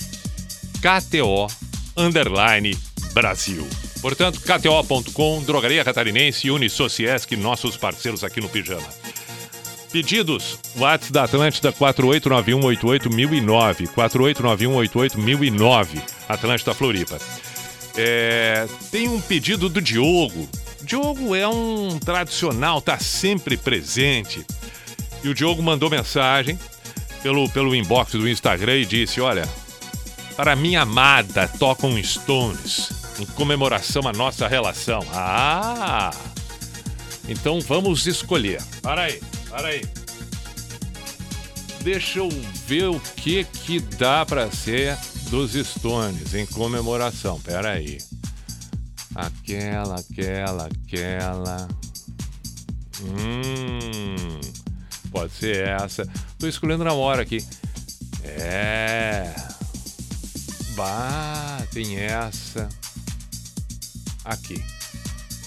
[0.80, 1.48] KTO
[1.96, 2.78] underline
[3.12, 3.66] Brasil.
[4.00, 8.88] Portanto, KTO.com, Drogaria Catarinense e Unisociesc, nossos parceiros aqui no Pijama.
[9.92, 17.18] Pedidos, WhatsApp da Atlântida 489188009, 489188009, Atlântida Floripa.
[17.96, 20.48] É, tem um pedido do Diogo.
[20.90, 24.44] Diogo é um tradicional, tá sempre presente.
[25.22, 26.58] E o Diogo mandou mensagem
[27.22, 29.48] pelo, pelo inbox do Instagram e disse: Olha,
[30.34, 35.06] para minha amada tocam Stones em comemoração à nossa relação.
[35.12, 36.10] Ah!
[37.28, 38.60] Então vamos escolher.
[38.82, 39.84] Para aí, para aí.
[41.82, 42.28] Deixa eu
[42.66, 44.98] ver o que que dá para ser
[45.30, 47.40] dos Stones em comemoração.
[47.40, 47.98] Pera aí.
[49.14, 51.68] Aquela, aquela, aquela.
[53.02, 54.40] Hum.
[55.10, 56.06] Pode ser essa.
[56.38, 57.44] Tô escolhendo na hora aqui.
[58.24, 59.34] É.
[60.76, 62.68] Bah, tem essa.
[64.24, 64.62] Aqui.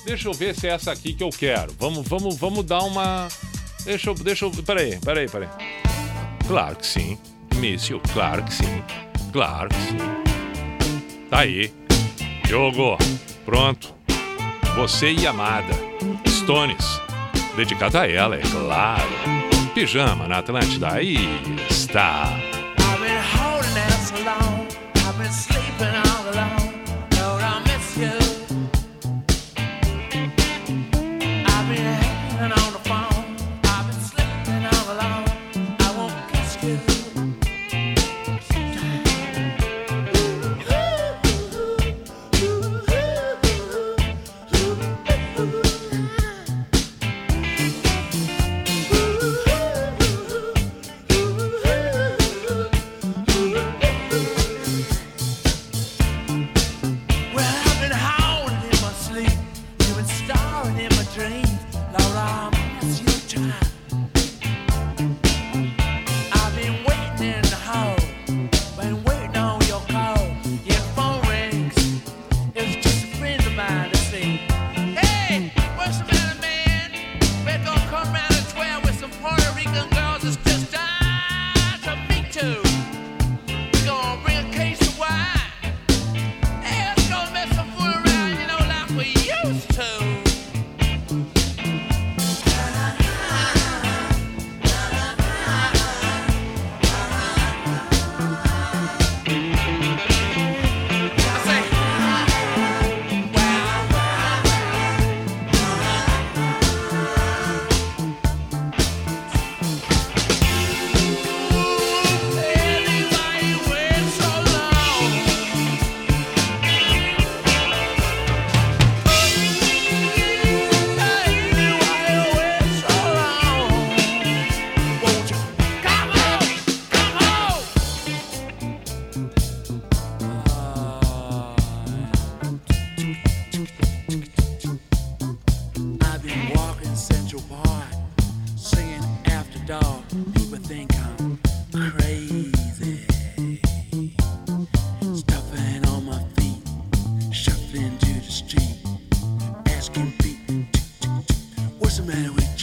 [0.05, 1.73] Deixa eu ver se é essa aqui que eu quero.
[1.79, 3.27] Vamos, vamos, vamos dar uma.
[3.85, 4.51] Deixa eu, deixa eu.
[4.51, 5.49] Peraí, peraí, peraí.
[6.47, 7.17] Claro que sim.
[7.55, 8.83] Míssil, claro que sim.
[9.31, 11.27] Claro que sim.
[11.29, 11.73] Tá aí.
[12.45, 12.97] Diogo,
[13.45, 13.93] pronto.
[14.75, 15.73] Você e Amada.
[16.27, 17.01] Stones.
[17.55, 19.09] Dedicado a ela, é claro.
[19.73, 20.93] Pijama na Atlântida.
[20.93, 21.17] Aí
[21.69, 22.29] está.
[22.79, 24.67] I've been holding out so long.
[24.95, 25.52] I've been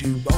[0.01, 0.30] to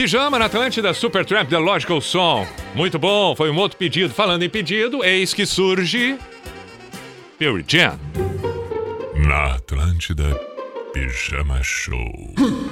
[0.00, 2.48] Pijama na Atlântida, Supertramp, The Logical Song.
[2.74, 4.14] Muito bom, foi um outro pedido.
[4.14, 6.18] Falando em pedido, eis que surge...
[7.38, 8.00] Pearl Jam.
[9.14, 10.34] Na Atlântida,
[10.94, 12.32] Pijama Show.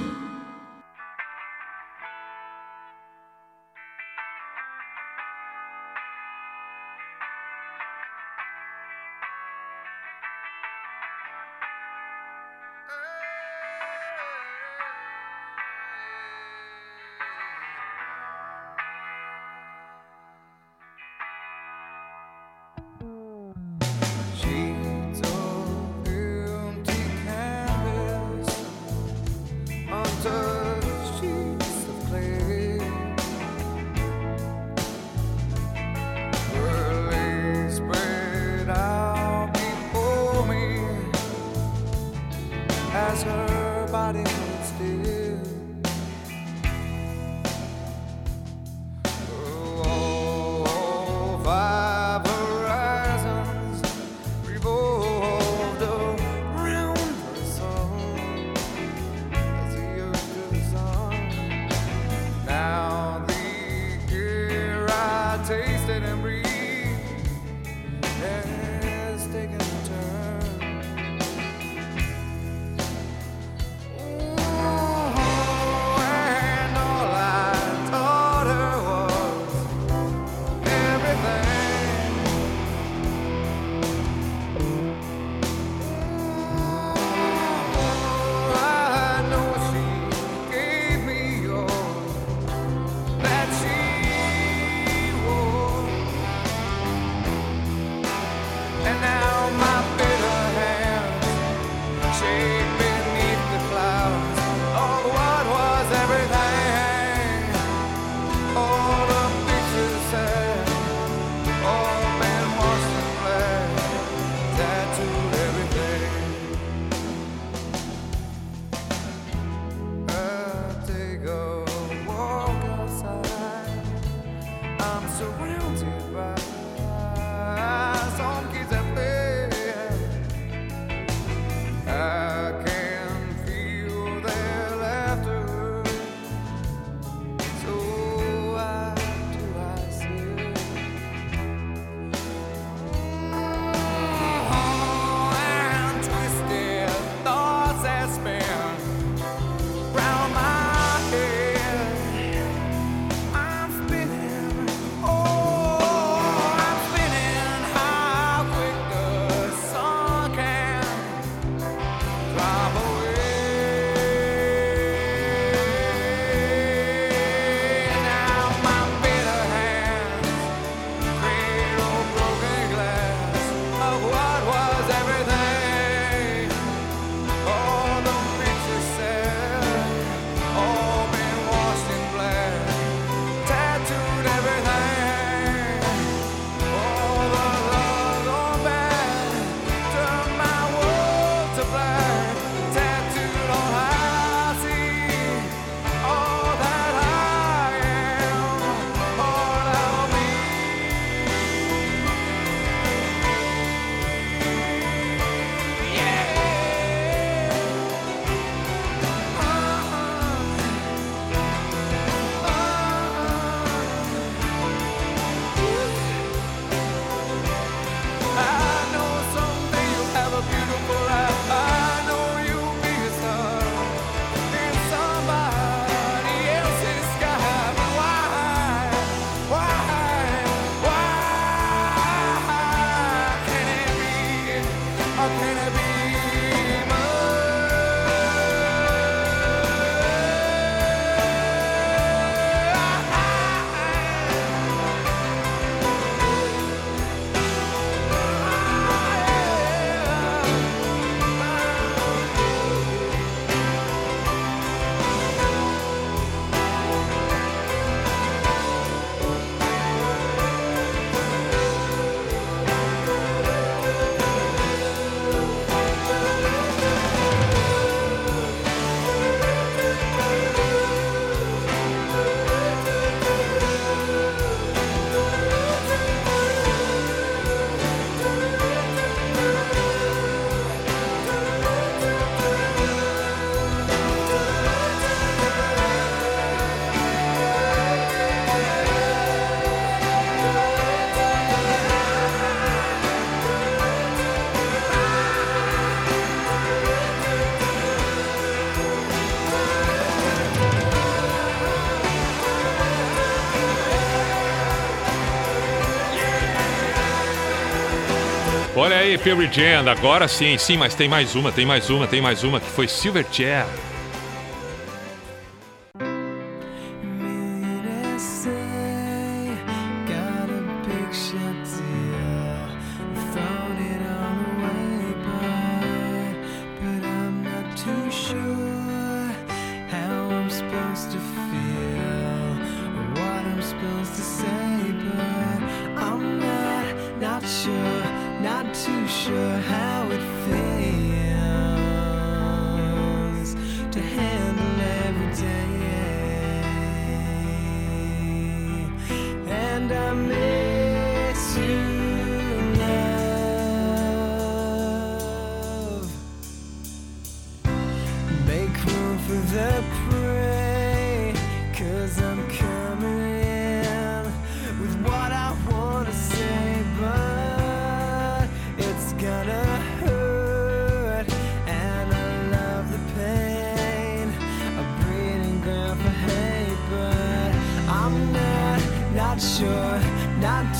[309.19, 312.59] Perry Jam, agora sim, sim, mas tem mais uma, tem mais uma, tem mais uma,
[312.59, 313.65] que foi silver chair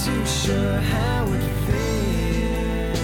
[0.06, 3.00] too sure how it feels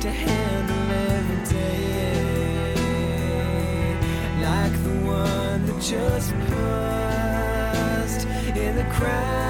[0.00, 2.74] to handle every day
[4.40, 8.26] like the one that just passed
[8.56, 9.41] in the crowd.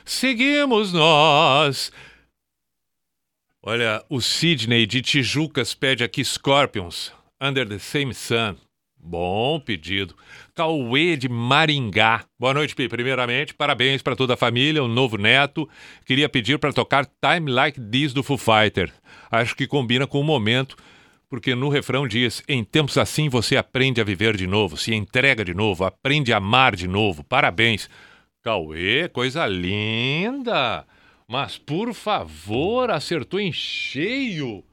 [0.04, 1.90] Seguimos nós.
[3.60, 8.54] Olha, o Sidney de Tijucas pede aqui Scorpions, Under the Same Sun.
[8.96, 10.14] Bom pedido.
[10.54, 12.24] Cauê de Maringá.
[12.38, 12.88] Boa noite, Pi.
[12.88, 15.68] Primeiramente, parabéns para toda a família, um novo neto.
[16.04, 18.92] Queria pedir para tocar Time Like This do Foo Fighter.
[19.28, 20.76] Acho que combina com o momento,
[21.28, 25.44] porque no refrão diz: Em tempos assim você aprende a viver de novo, se entrega
[25.44, 27.22] de novo, aprende a amar de novo.
[27.24, 27.88] Parabéns.
[28.42, 30.86] Cauê, coisa linda.
[31.26, 34.64] Mas por favor, acertou em cheio.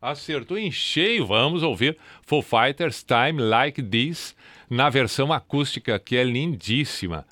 [0.00, 1.26] Acertou em cheio.
[1.26, 4.36] Vamos ouvir Foo Fighters Time Like This
[4.70, 7.26] na versão acústica, que é lindíssima.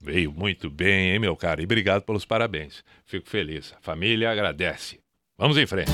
[0.00, 1.60] Veio muito bem, hein, meu cara?
[1.60, 2.82] E obrigado pelos parabéns.
[3.04, 3.74] Fico feliz.
[3.76, 4.98] A família agradece.
[5.38, 5.92] Vamos em frente.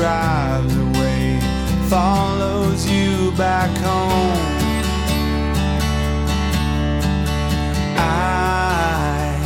[0.00, 1.38] Drives away,
[1.90, 4.40] follows you back home.
[7.98, 9.36] I,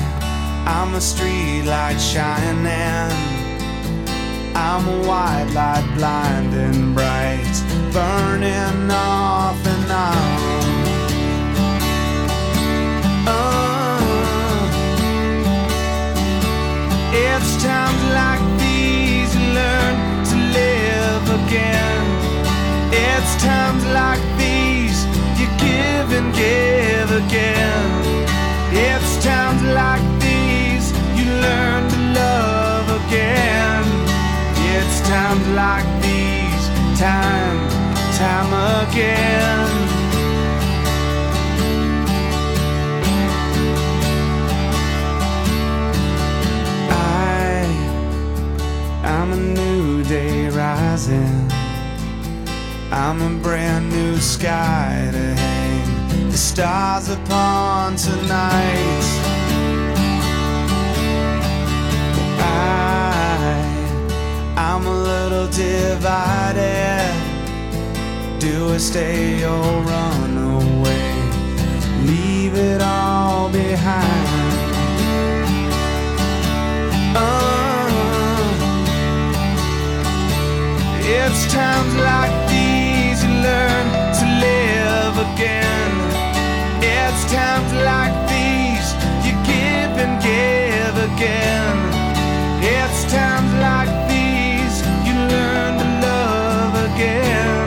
[0.65, 3.11] I'm a street light shining.
[4.55, 7.55] I'm a white light blinding bright,
[7.93, 10.45] burning off and on.
[13.27, 13.65] Oh,
[21.55, 22.07] again.
[22.93, 24.99] It's times like these
[25.39, 27.91] you give and give again.
[28.73, 33.85] It's times like these you learn to love again.
[34.75, 36.65] It's times like these,
[36.99, 37.59] time,
[38.19, 38.51] time
[38.83, 39.69] again.
[46.91, 47.65] I,
[49.05, 51.44] I'm a new day rising.
[52.97, 59.05] I'm a brand new sky to hang the stars upon tonight.
[62.39, 63.57] I
[64.57, 67.13] I'm a little divided.
[68.39, 71.15] Do I stay or run away?
[72.07, 74.29] Leave it all behind.
[77.17, 77.91] Uh,
[81.03, 82.44] it's times like
[85.35, 85.93] again.
[86.81, 88.89] It's times like these
[89.27, 91.77] you give and give again.
[92.63, 97.67] It's times like these you learn to love again.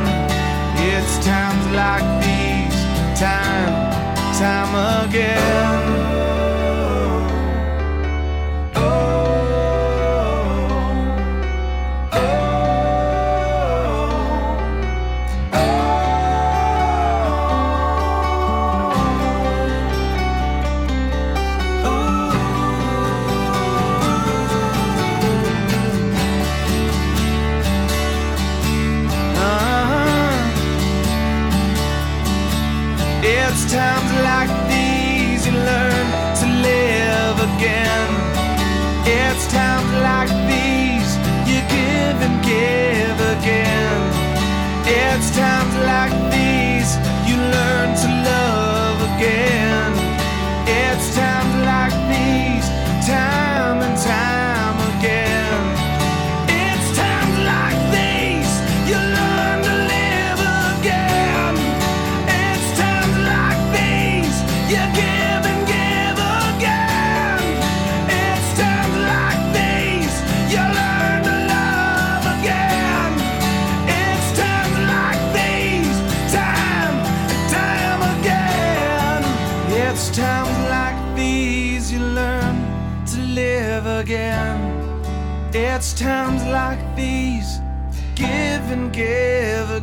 [0.91, 2.77] It's times like these,
[3.19, 3.73] time,
[4.39, 4.73] time
[5.05, 5.76] again.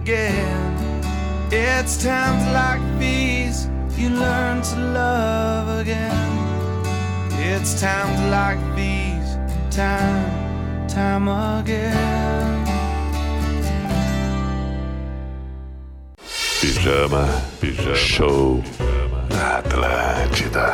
[0.04, 1.00] Again.
[1.50, 6.84] It's times like these you learn to love again.
[7.40, 9.28] It's times like these,
[9.74, 12.66] time, time again.
[16.60, 17.24] Pijama,
[17.60, 18.62] pijama, show
[19.30, 20.66] na Atlântida.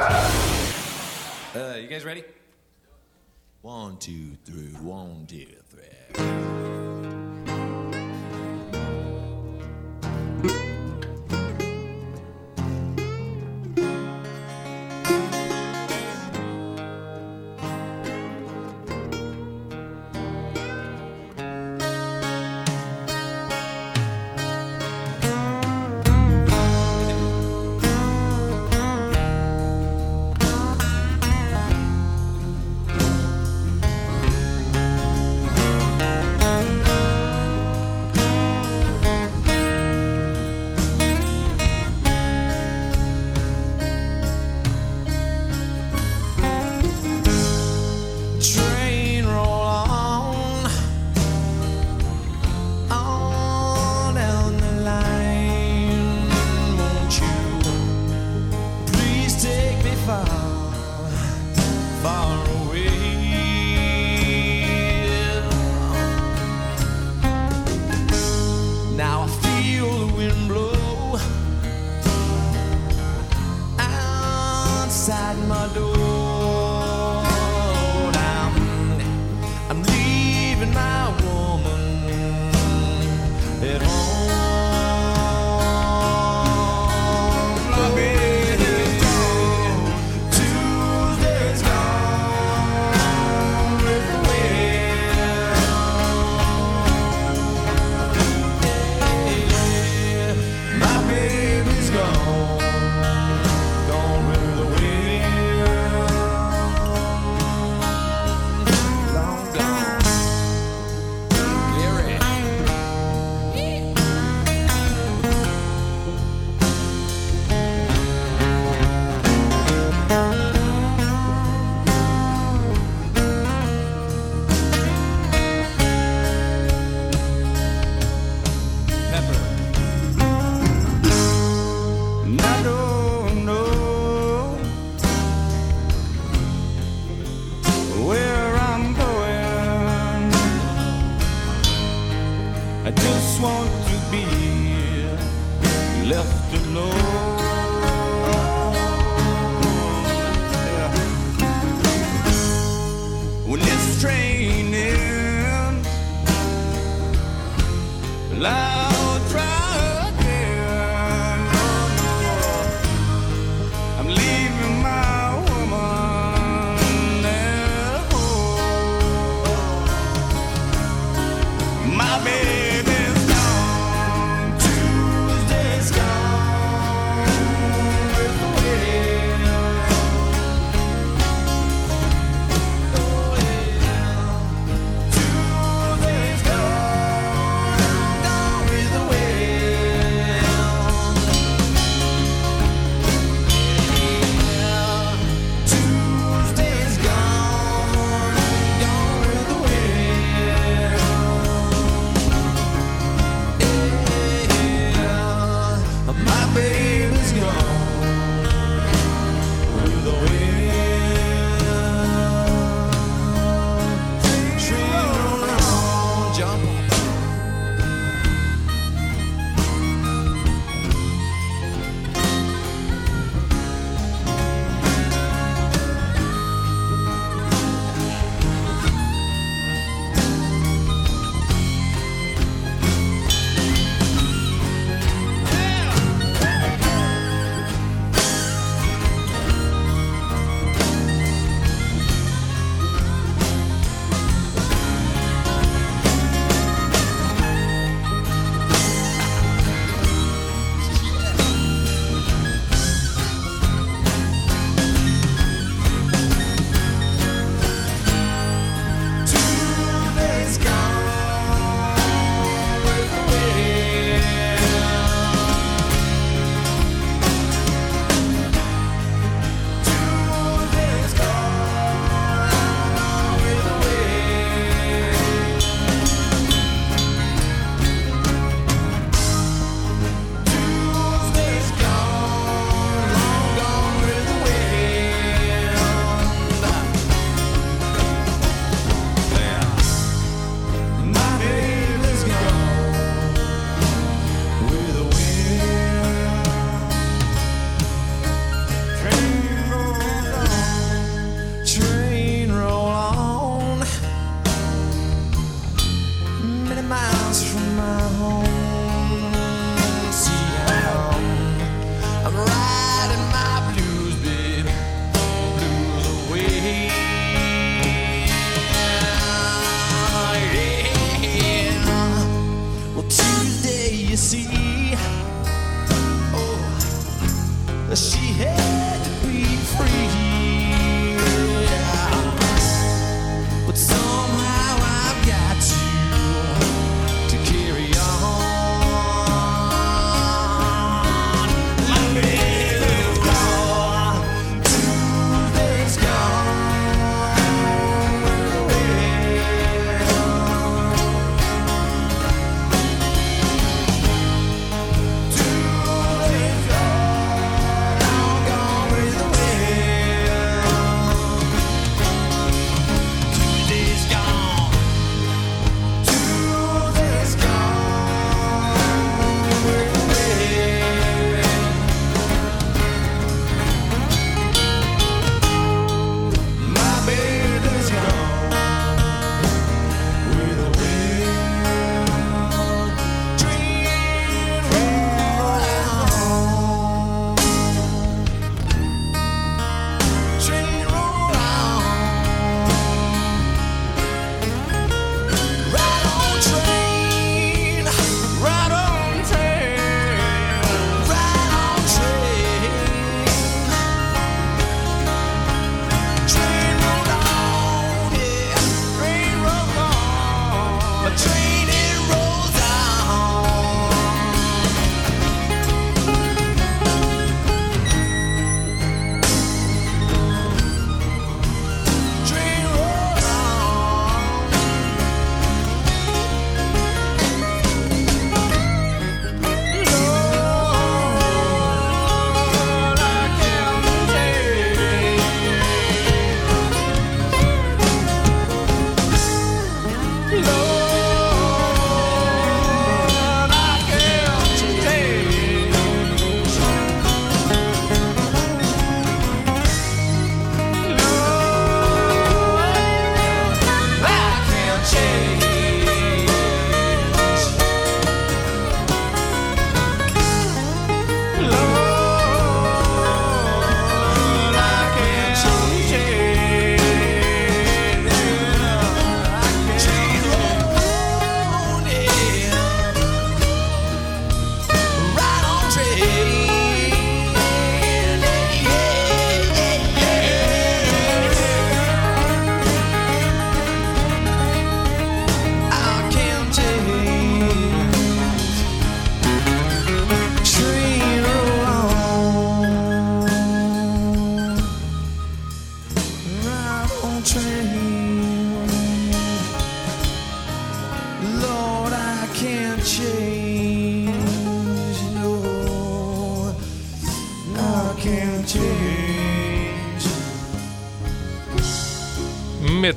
[1.54, 2.24] Uh, you guys ready?
[3.62, 6.79] One, two, three, one, two, three.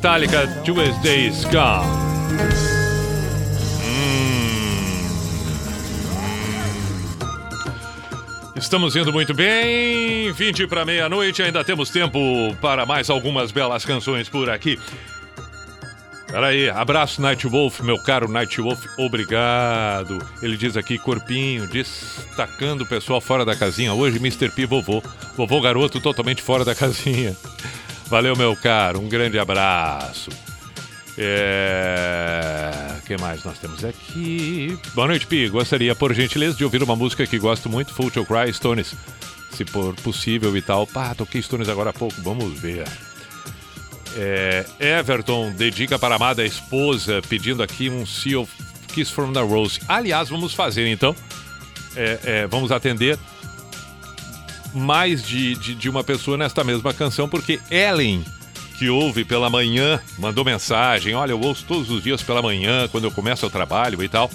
[0.03, 1.87] Metallica Tuesdays Gone.
[3.85, 4.19] Hum.
[8.57, 10.29] Estamos indo muito bem.
[10.33, 12.19] 20 para meia-noite, ainda temos tempo
[12.59, 14.77] para mais algumas belas canções por aqui.
[16.27, 20.19] Peraí, abraço Night Wolf, meu caro Night Wolf, obrigado.
[20.41, 23.93] Ele diz aqui, corpinho, destacando o pessoal fora da casinha.
[23.93, 24.49] Hoje, Mr.
[24.49, 25.01] P, vovô.
[25.37, 27.37] Vovô garoto totalmente fora da casinha.
[28.07, 30.29] Valeu, meu caro, um grande abraço.
[31.17, 32.71] É...
[33.05, 34.77] Que mais nós temos aqui?
[34.93, 35.47] Boa noite, Pi.
[35.49, 38.95] Gostaria, por gentileza, de ouvir uma música que gosto muito, Full to Cry, Stones.
[39.51, 40.87] Se for possível e tal.
[40.87, 42.87] Pá, toquei Stones agora há pouco, vamos ver.
[44.15, 48.47] É, Everton dedica para a amada esposa, pedindo aqui um Seal
[48.87, 49.79] Kiss from the Rose.
[49.87, 51.15] Aliás, vamos fazer então.
[51.95, 53.17] É, é, vamos atender
[54.73, 58.23] mais de, de, de uma pessoa nesta mesma canção, porque Ellen,
[58.77, 63.05] que ouve pela manhã, mandou mensagem: Olha, eu ouço todos os dias pela manhã, quando
[63.05, 64.29] eu começo o trabalho e tal.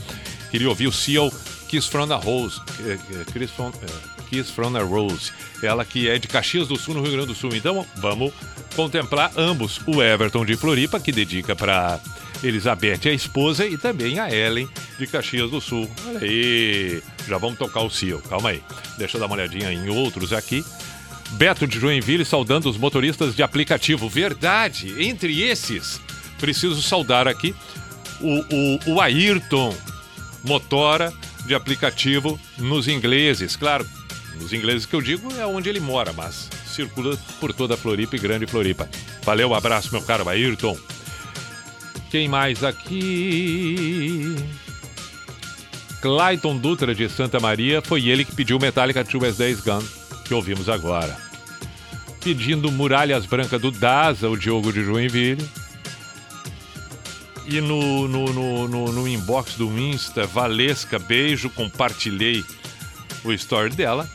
[0.50, 1.30] Queria ouvir o Seal
[1.68, 2.60] Kiss from the Rose.
[2.80, 5.30] é, é, Kiss from, é, Kiss from the Rose.
[5.62, 7.50] Ela que é de Caxias do Sul, no Rio Grande do Sul.
[7.54, 8.32] Então, vamos
[8.74, 9.80] contemplar ambos.
[9.86, 12.00] O Everton de Floripa, que dedica para
[12.42, 15.90] Elizabeth, a esposa, e também a Ellen de Caxias do Sul.
[16.06, 18.20] Olha aí, já vamos tocar o Seal.
[18.28, 18.62] Calma aí.
[18.96, 20.64] Deixa eu dar uma olhadinha em outros aqui.
[21.32, 24.08] Beto de Joinville saudando os motoristas de aplicativo.
[24.08, 26.00] Verdade, entre esses,
[26.38, 27.54] preciso saudar aqui
[28.20, 28.38] o,
[28.90, 29.74] o, o Ayrton
[30.44, 31.12] Motora
[31.46, 33.56] de aplicativo nos ingleses.
[33.56, 33.86] Claro,
[34.40, 38.16] nos ingleses que eu digo é onde ele mora, mas circula por toda a Floripa
[38.16, 38.88] e Grande Floripa.
[39.22, 40.78] Valeu, abraço, meu caro Ayrton.
[42.10, 44.34] Quem mais aqui?
[46.00, 49.86] Clayton Dutra de Santa Maria, foi ele que pediu Metallica Two as Days Gone.
[50.24, 51.16] que ouvimos agora.
[52.22, 55.42] Pedindo Muralhas Brancas do Daza, o Diogo de Joinville.
[57.46, 62.44] E no, no, no, no, no inbox do Insta, Valesca, beijo, compartilhei
[63.24, 64.08] o story dela.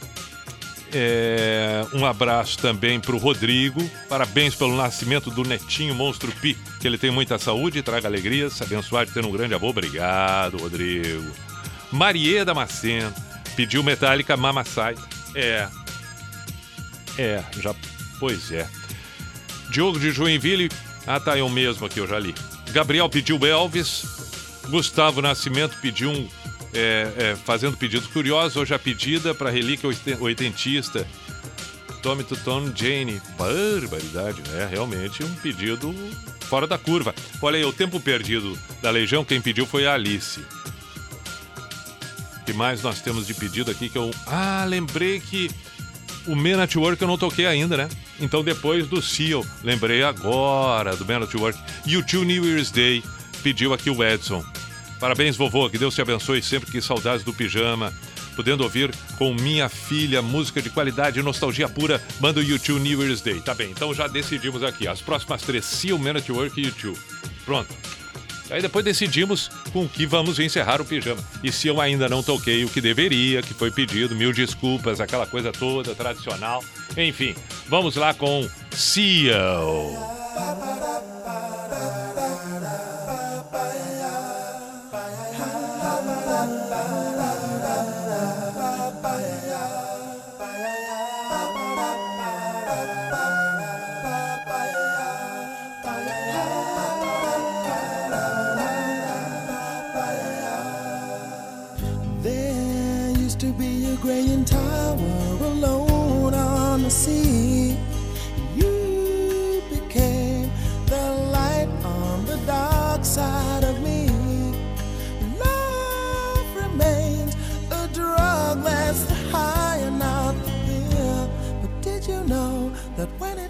[0.95, 3.81] É, um abraço também para o Rodrigo.
[4.07, 6.55] Parabéns pelo nascimento do netinho Monstro Pi.
[6.79, 8.61] Que ele tenha muita saúde e traga alegrias.
[8.61, 9.69] Abençoado de ter um grande avô.
[9.69, 11.31] Obrigado, Rodrigo.
[11.91, 13.13] Marie Damasceno
[13.55, 14.95] pediu Metallica Mama Sai.
[15.35, 15.67] É.
[17.17, 17.73] É, já.
[18.19, 18.67] Pois é.
[19.69, 20.69] Diogo de Joinville.
[21.07, 22.33] Ah, tá, eu mesmo aqui, eu já li.
[22.71, 24.05] Gabriel pediu Elvis.
[24.69, 26.27] Gustavo Nascimento pediu um.
[26.73, 28.57] É, é, fazendo pedidos curiosos.
[28.57, 31.05] Hoje a pedida para Relíquia oiten- Oitentista.
[32.01, 33.21] Tommy to Tom Jane.
[33.37, 34.67] Barbaridade, né?
[34.69, 35.93] Realmente um pedido
[36.49, 37.15] fora da curva.
[37.41, 40.41] Olha aí, o tempo perdido da Legião, quem pediu foi a Alice.
[42.41, 44.11] O que mais nós temos de pedido aqui que eu.
[44.27, 45.49] Ah, lembrei que
[46.27, 47.87] o Men at Work eu não toquei ainda, né?
[48.19, 51.57] Então depois do Seal, lembrei agora do Men at Work.
[51.87, 53.01] YouTube New Year's Day
[53.41, 54.43] pediu aqui o Edson.
[55.03, 57.91] Parabéns, vovô, que Deus te abençoe sempre, que saudades do pijama.
[58.37, 63.03] Podendo ouvir com minha filha música de qualidade e nostalgia pura, manda o YouTube New
[63.03, 63.41] Year's Day.
[63.41, 64.87] Tá bem, então já decidimos aqui.
[64.87, 66.97] As próximas três, Seal, Men at Work e YouTube.
[67.43, 67.67] Pronto.
[68.49, 71.21] Aí depois decidimos com que vamos encerrar o pijama.
[71.43, 75.27] E se eu ainda não toquei o que deveria, que foi pedido, mil desculpas, aquela
[75.27, 76.63] coisa toda tradicional.
[76.95, 77.35] Enfim,
[77.67, 80.13] vamos lá com Seal.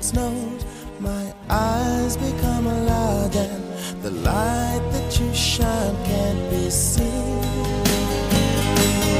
[0.03, 0.65] Snows,
[0.99, 3.63] my eyes become a large and
[4.03, 7.41] the light that you shine can't be seen?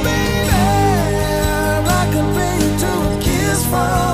[0.04, 0.50] Baby,
[2.00, 4.13] I can bring you to a kiss from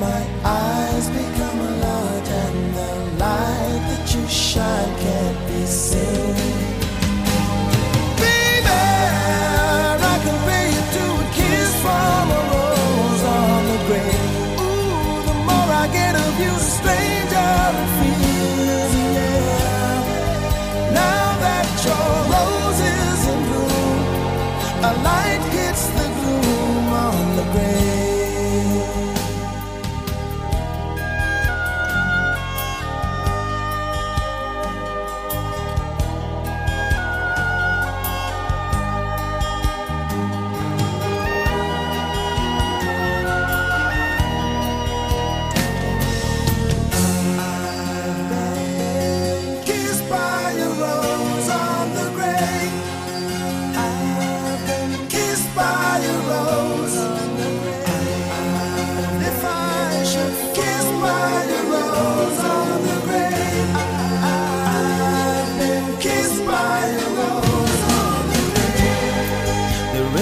[0.00, 2.90] my eyes become a large and the
[3.22, 6.34] light that you shine can't be seen?
[8.16, 8.80] Baby,
[10.10, 10.16] I
[10.74, 14.24] you to a kiss from a rose on the grave.
[14.64, 17.19] Ooh, the more I get of you, the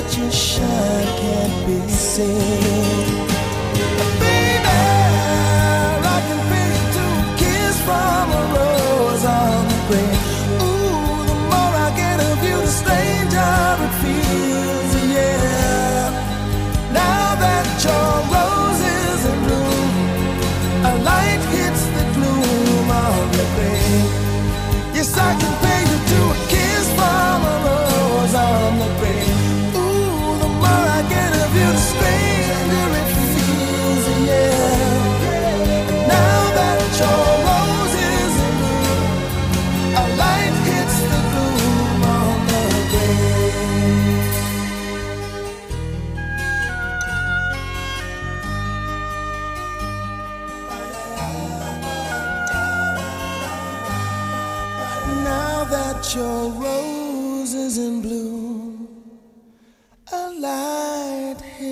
[0.00, 3.08] that you shine can't be seen?
[4.22, 4.76] Baby,
[6.14, 7.06] I can feel you to
[7.40, 10.20] kiss from a rose on the grave.
[10.62, 13.54] Ooh, the more I get of you, the stranger
[13.86, 16.14] it feels, yeah.
[17.00, 19.20] Now that your rose is
[20.90, 22.88] a light hits the gloom
[23.54, 24.10] grave.
[24.96, 29.17] Yes, I can pay you to a kiss from a rose on the grave.
[32.00, 32.27] Of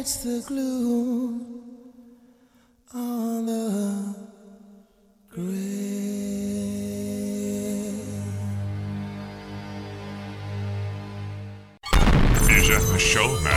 [0.06, 1.62] light hits the gloom
[2.94, 4.14] on the
[5.28, 5.46] grave.
[12.46, 13.50] Veja no show na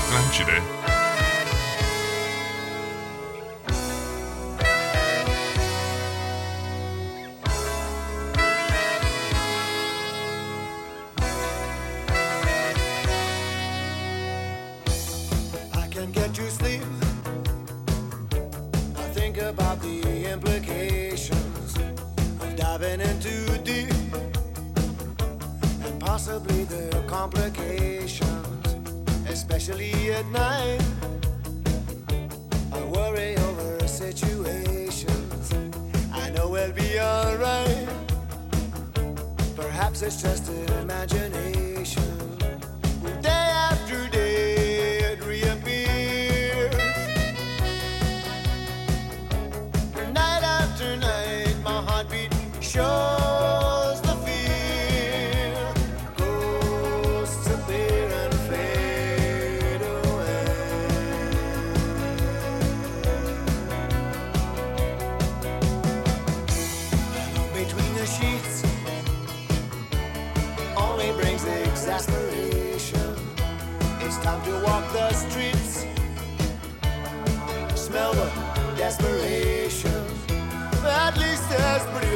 [26.29, 28.75] possibly the complications,
[29.27, 30.79] especially at night.
[32.71, 35.51] I worry over situations.
[36.13, 37.89] I know we'll be alright.
[39.55, 42.28] Perhaps it's just imagination.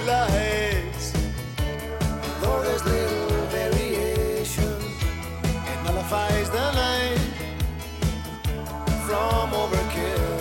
[0.05, 1.11] Lights.
[2.41, 4.75] Though there's little variation,
[5.71, 7.19] it nullifies the night
[9.05, 10.32] from overkill.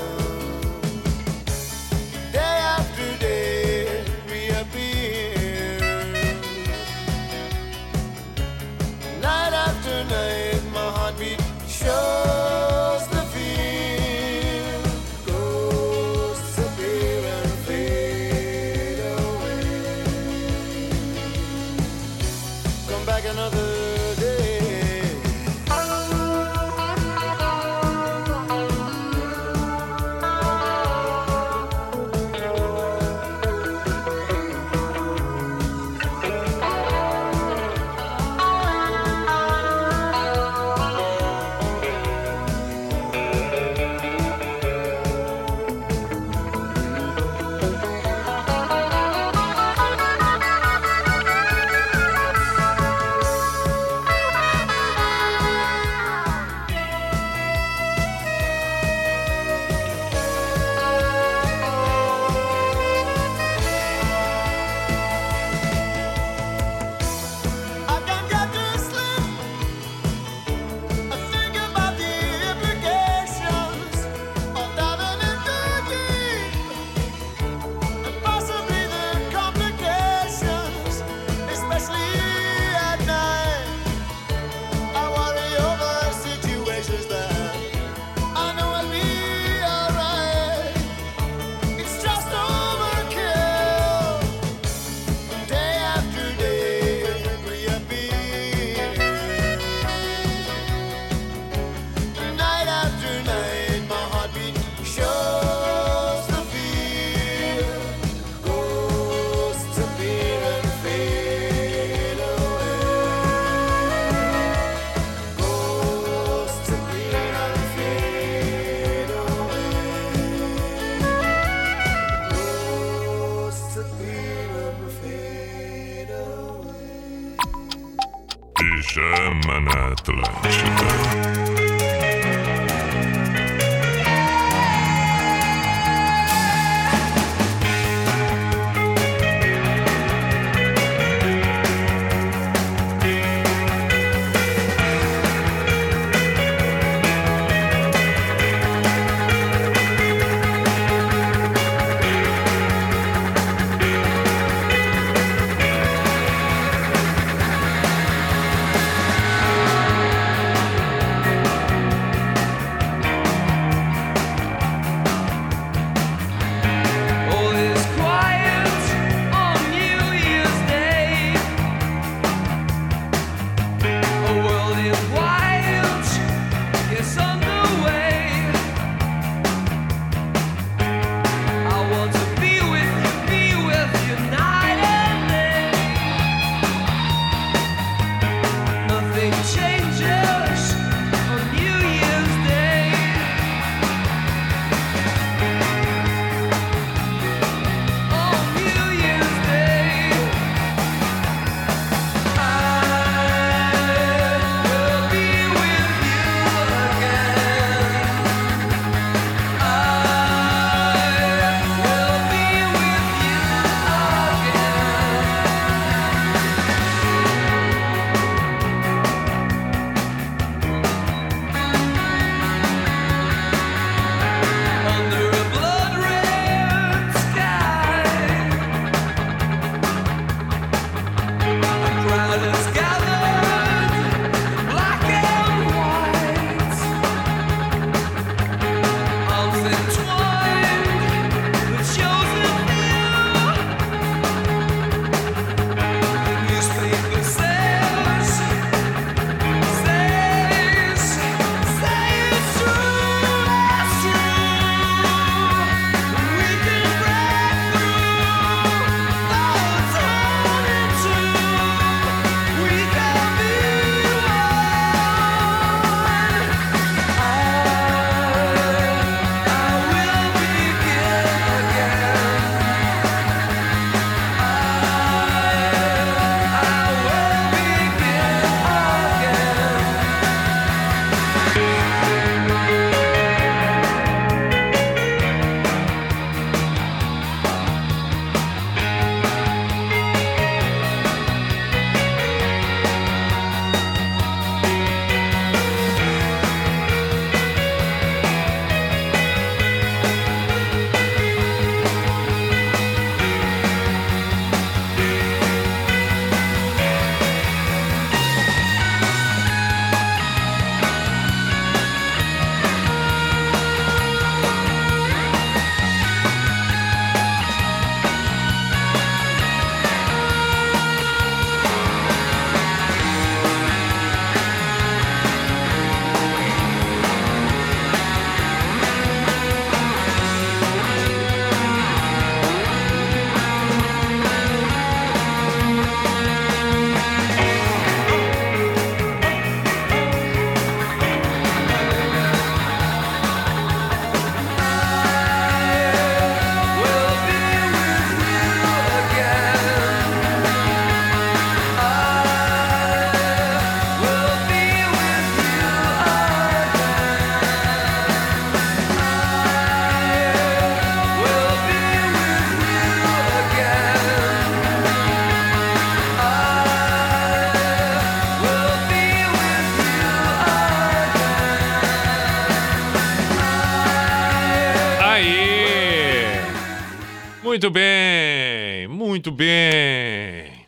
[377.62, 380.66] Muito bem, muito bem.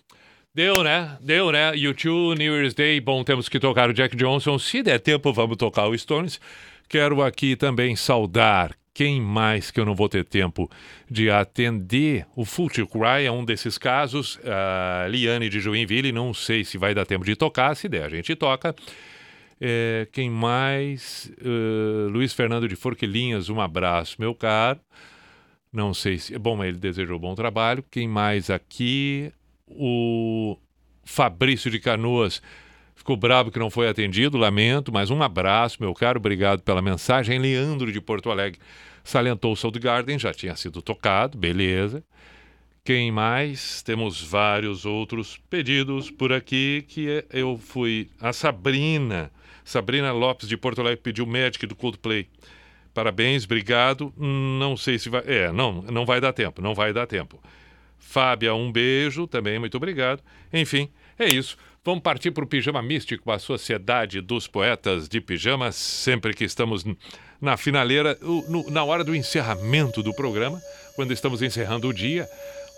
[0.54, 1.18] Deu, né?
[1.20, 1.74] Deu, né?
[1.74, 3.00] YouTube, New Year's Day.
[3.00, 4.60] Bom, temos que tocar o Jack Johnson.
[4.60, 6.40] Se der tempo, vamos tocar o Stones.
[6.88, 10.70] Quero aqui também saudar quem mais que eu não vou ter tempo
[11.10, 12.26] de atender.
[12.36, 14.38] O Footy Cry é um desses casos.
[14.44, 17.74] A Liane de Joinville, não sei se vai dar tempo de tocar.
[17.74, 18.72] Se der, a gente toca.
[19.60, 21.28] É, quem mais?
[21.44, 24.78] Uh, Luiz Fernando de Forquilinhas, um abraço, meu caro.
[25.74, 26.38] Não sei se.
[26.38, 27.84] Bom, ele desejou bom trabalho.
[27.90, 29.32] Quem mais aqui?
[29.66, 30.56] O
[31.04, 32.40] Fabrício de Canoas
[32.94, 37.40] ficou bravo que não foi atendido, lamento, mas um abraço, meu caro, obrigado pela mensagem.
[37.40, 38.60] Leandro de Porto Alegre
[39.02, 42.04] salientou o Soul Garden, já tinha sido tocado, beleza.
[42.84, 43.82] Quem mais?
[43.82, 48.10] Temos vários outros pedidos por aqui que eu fui.
[48.20, 49.32] A Sabrina.
[49.64, 52.28] Sabrina Lopes de Porto Alegre pediu Magic do Coldplay.
[52.94, 54.12] Parabéns, obrigado.
[54.16, 55.22] Não sei se vai.
[55.26, 57.42] É, não, não vai dar tempo, não vai dar tempo.
[57.98, 60.22] Fábia, um beijo também, muito obrigado.
[60.52, 60.88] Enfim,
[61.18, 61.56] é isso.
[61.84, 66.84] Vamos partir para o Pijama Místico, a Sociedade dos Poetas de Pijamas, sempre que estamos
[67.40, 68.16] na finaleira,
[68.48, 70.62] no- na hora do encerramento do programa,
[70.96, 72.26] quando estamos encerrando o dia,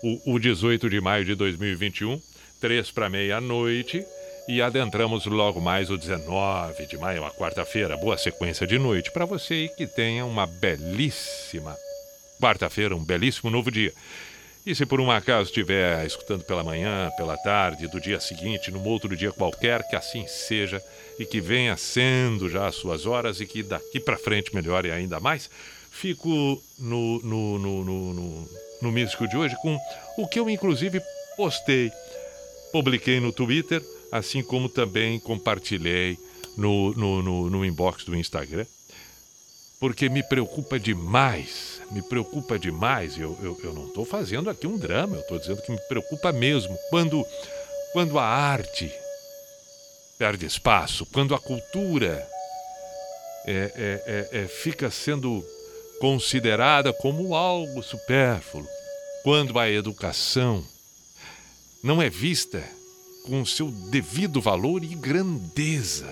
[0.03, 2.19] o, o 18 de maio de 2021,
[2.59, 4.03] três para meia-noite,
[4.47, 7.97] e adentramos logo mais o 19 de maio, uma quarta-feira.
[7.97, 11.75] Boa sequência de noite para você aí que tenha uma belíssima
[12.39, 13.93] quarta-feira, um belíssimo novo dia.
[14.65, 18.85] E se por um acaso estiver escutando pela manhã, pela tarde, do dia seguinte, num
[18.85, 20.81] outro dia qualquer, que assim seja
[21.19, 25.19] e que venha sendo já as suas horas e que daqui para frente melhore ainda
[25.19, 25.49] mais,
[25.91, 26.29] fico
[26.79, 28.49] no, no, no, no, no,
[28.81, 29.77] no Místico de hoje com
[30.17, 31.01] o que eu inclusive
[31.35, 31.91] postei,
[32.71, 33.81] publiquei no Twitter,
[34.11, 36.17] assim como também compartilhei
[36.55, 38.65] no, no, no, no inbox do Instagram
[39.79, 43.17] porque me preocupa demais, me preocupa demais.
[43.17, 46.31] Eu, eu, eu não estou fazendo aqui um drama, eu estou dizendo que me preocupa
[46.31, 46.75] mesmo.
[46.89, 47.23] Quando,
[47.93, 48.91] quando a arte
[50.17, 52.27] perde espaço, quando a cultura
[53.45, 54.03] é, é,
[54.35, 55.45] é, é, fica sendo
[55.99, 58.67] considerada como algo supérfluo,
[59.23, 60.65] quando a educação
[61.83, 62.63] não é vista
[63.27, 66.09] com seu devido valor e grandeza.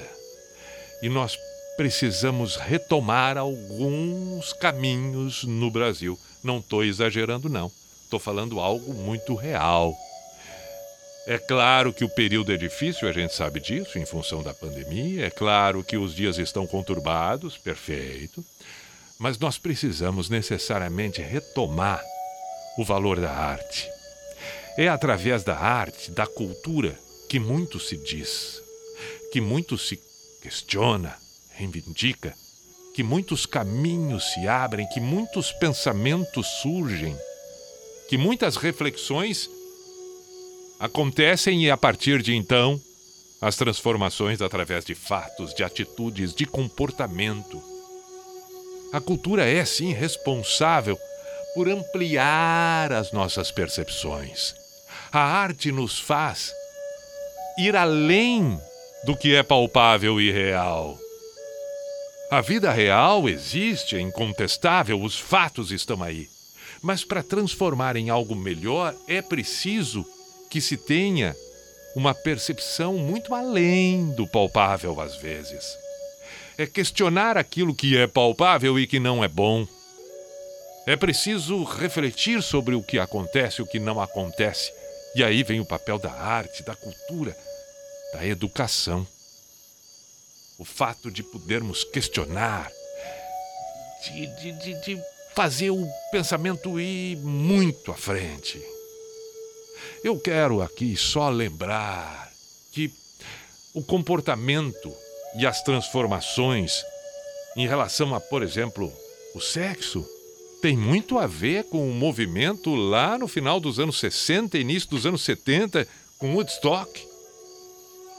[1.02, 1.38] E nós
[1.78, 6.20] precisamos retomar alguns caminhos no Brasil.
[6.44, 7.72] Não estou exagerando, não.
[8.04, 9.96] Estou falando algo muito real.
[11.26, 15.26] É claro que o período é difícil, a gente sabe disso, em função da pandemia.
[15.26, 18.46] É claro que os dias estão conturbados, perfeito.
[19.18, 22.04] Mas nós precisamos necessariamente retomar
[22.78, 23.90] o valor da arte.
[24.78, 27.00] É através da arte, da cultura,
[27.36, 28.64] que muito se diz,
[29.30, 29.99] que muito se
[30.41, 31.18] questiona,
[31.49, 32.34] reivindica,
[32.94, 37.14] que muitos caminhos se abrem, que muitos pensamentos surgem,
[38.07, 39.49] que muitas reflexões
[40.80, 42.82] acontecem e a partir de então
[43.41, 47.62] as transformações através de fatos, de atitudes, de comportamento.
[48.94, 50.98] A cultura é sim responsável
[51.53, 54.56] por ampliar as nossas percepções.
[55.12, 56.53] A arte nos faz
[57.57, 58.60] ir além
[59.06, 60.98] do que é palpável e real.
[62.32, 66.27] A vida real existe, é incontestável, os fatos estão aí.
[66.82, 70.06] Mas para transformar em algo melhor é preciso
[70.49, 71.36] que se tenha
[71.95, 75.77] uma percepção muito além do palpável às vezes.
[76.57, 79.65] É questionar aquilo que é palpável e que não é bom.
[80.86, 84.72] É preciso refletir sobre o que acontece e o que não acontece.
[85.15, 87.36] E aí vem o papel da arte, da cultura,
[88.16, 89.06] da educação.
[90.58, 92.72] O fato de podermos questionar,
[94.04, 95.02] de, de, de, de
[95.36, 98.62] fazer o pensamento ir muito à frente.
[100.02, 102.32] Eu quero aqui só lembrar
[102.72, 102.90] que
[103.74, 104.94] o comportamento
[105.38, 106.86] e as transformações
[107.58, 108.92] em relação a, por exemplo,
[109.34, 110.08] o sexo,
[110.62, 115.06] tem muito a ver com o movimento lá no final dos anos 60, início dos
[115.06, 115.86] anos 70,
[116.18, 117.15] com Woodstock.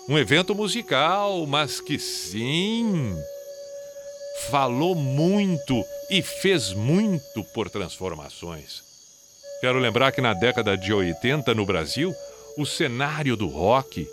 [0.09, 3.17] Um evento musical, mas que sim,
[4.49, 8.85] falou muito e fez muito por transformações.
[9.61, 12.15] Quero lembrar que na década de 80 no Brasil,
[12.57, 14.09] o cenário do rock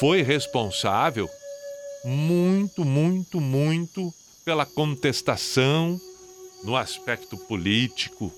[0.00, 1.30] foi responsável
[2.04, 4.12] muito, muito, muito
[4.44, 6.00] pela contestação
[6.64, 8.32] no aspecto político,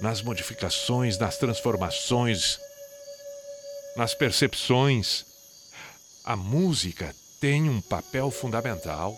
[0.00, 2.58] nas modificações, nas transformações,
[3.96, 5.24] nas percepções.
[6.24, 9.16] A música tem um papel fundamental.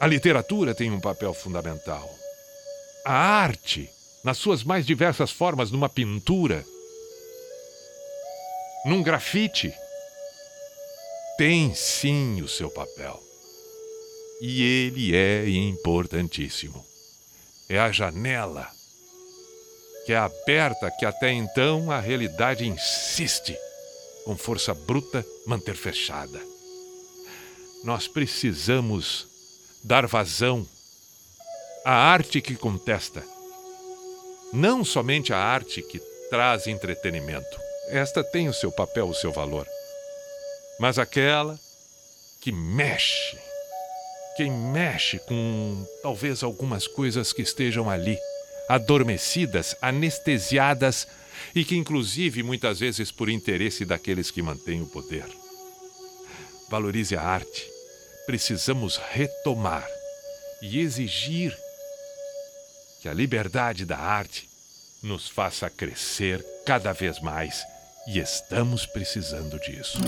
[0.00, 2.08] A literatura tem um papel fundamental.
[3.04, 3.90] A arte,
[4.22, 6.64] nas suas mais diversas formas, numa pintura,
[8.84, 9.74] num grafite,
[11.36, 13.20] tem sim o seu papel.
[14.40, 16.84] E ele é importantíssimo.
[17.68, 18.77] É a janela
[20.08, 23.54] que é aberta que até então a realidade insiste,
[24.24, 26.40] com força bruta, manter fechada.
[27.84, 29.26] Nós precisamos
[29.84, 30.66] dar vazão
[31.84, 33.22] à arte que contesta,
[34.50, 35.98] não somente à arte que
[36.30, 37.60] traz entretenimento.
[37.88, 39.68] Esta tem o seu papel, o seu valor.
[40.80, 41.60] Mas aquela
[42.40, 43.38] que mexe,
[44.38, 48.18] quem mexe com talvez algumas coisas que estejam ali
[48.68, 51.06] adormecidas, anestesiadas
[51.54, 55.26] e que, inclusive, muitas vezes por interesse daqueles que mantêm o poder.
[56.68, 57.66] Valorize a arte.
[58.26, 59.86] Precisamos retomar
[60.60, 61.56] e exigir
[63.00, 64.48] que a liberdade da arte
[65.02, 67.62] nos faça crescer cada vez mais
[68.08, 69.98] e estamos precisando disso.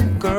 [0.00, 0.33] boys.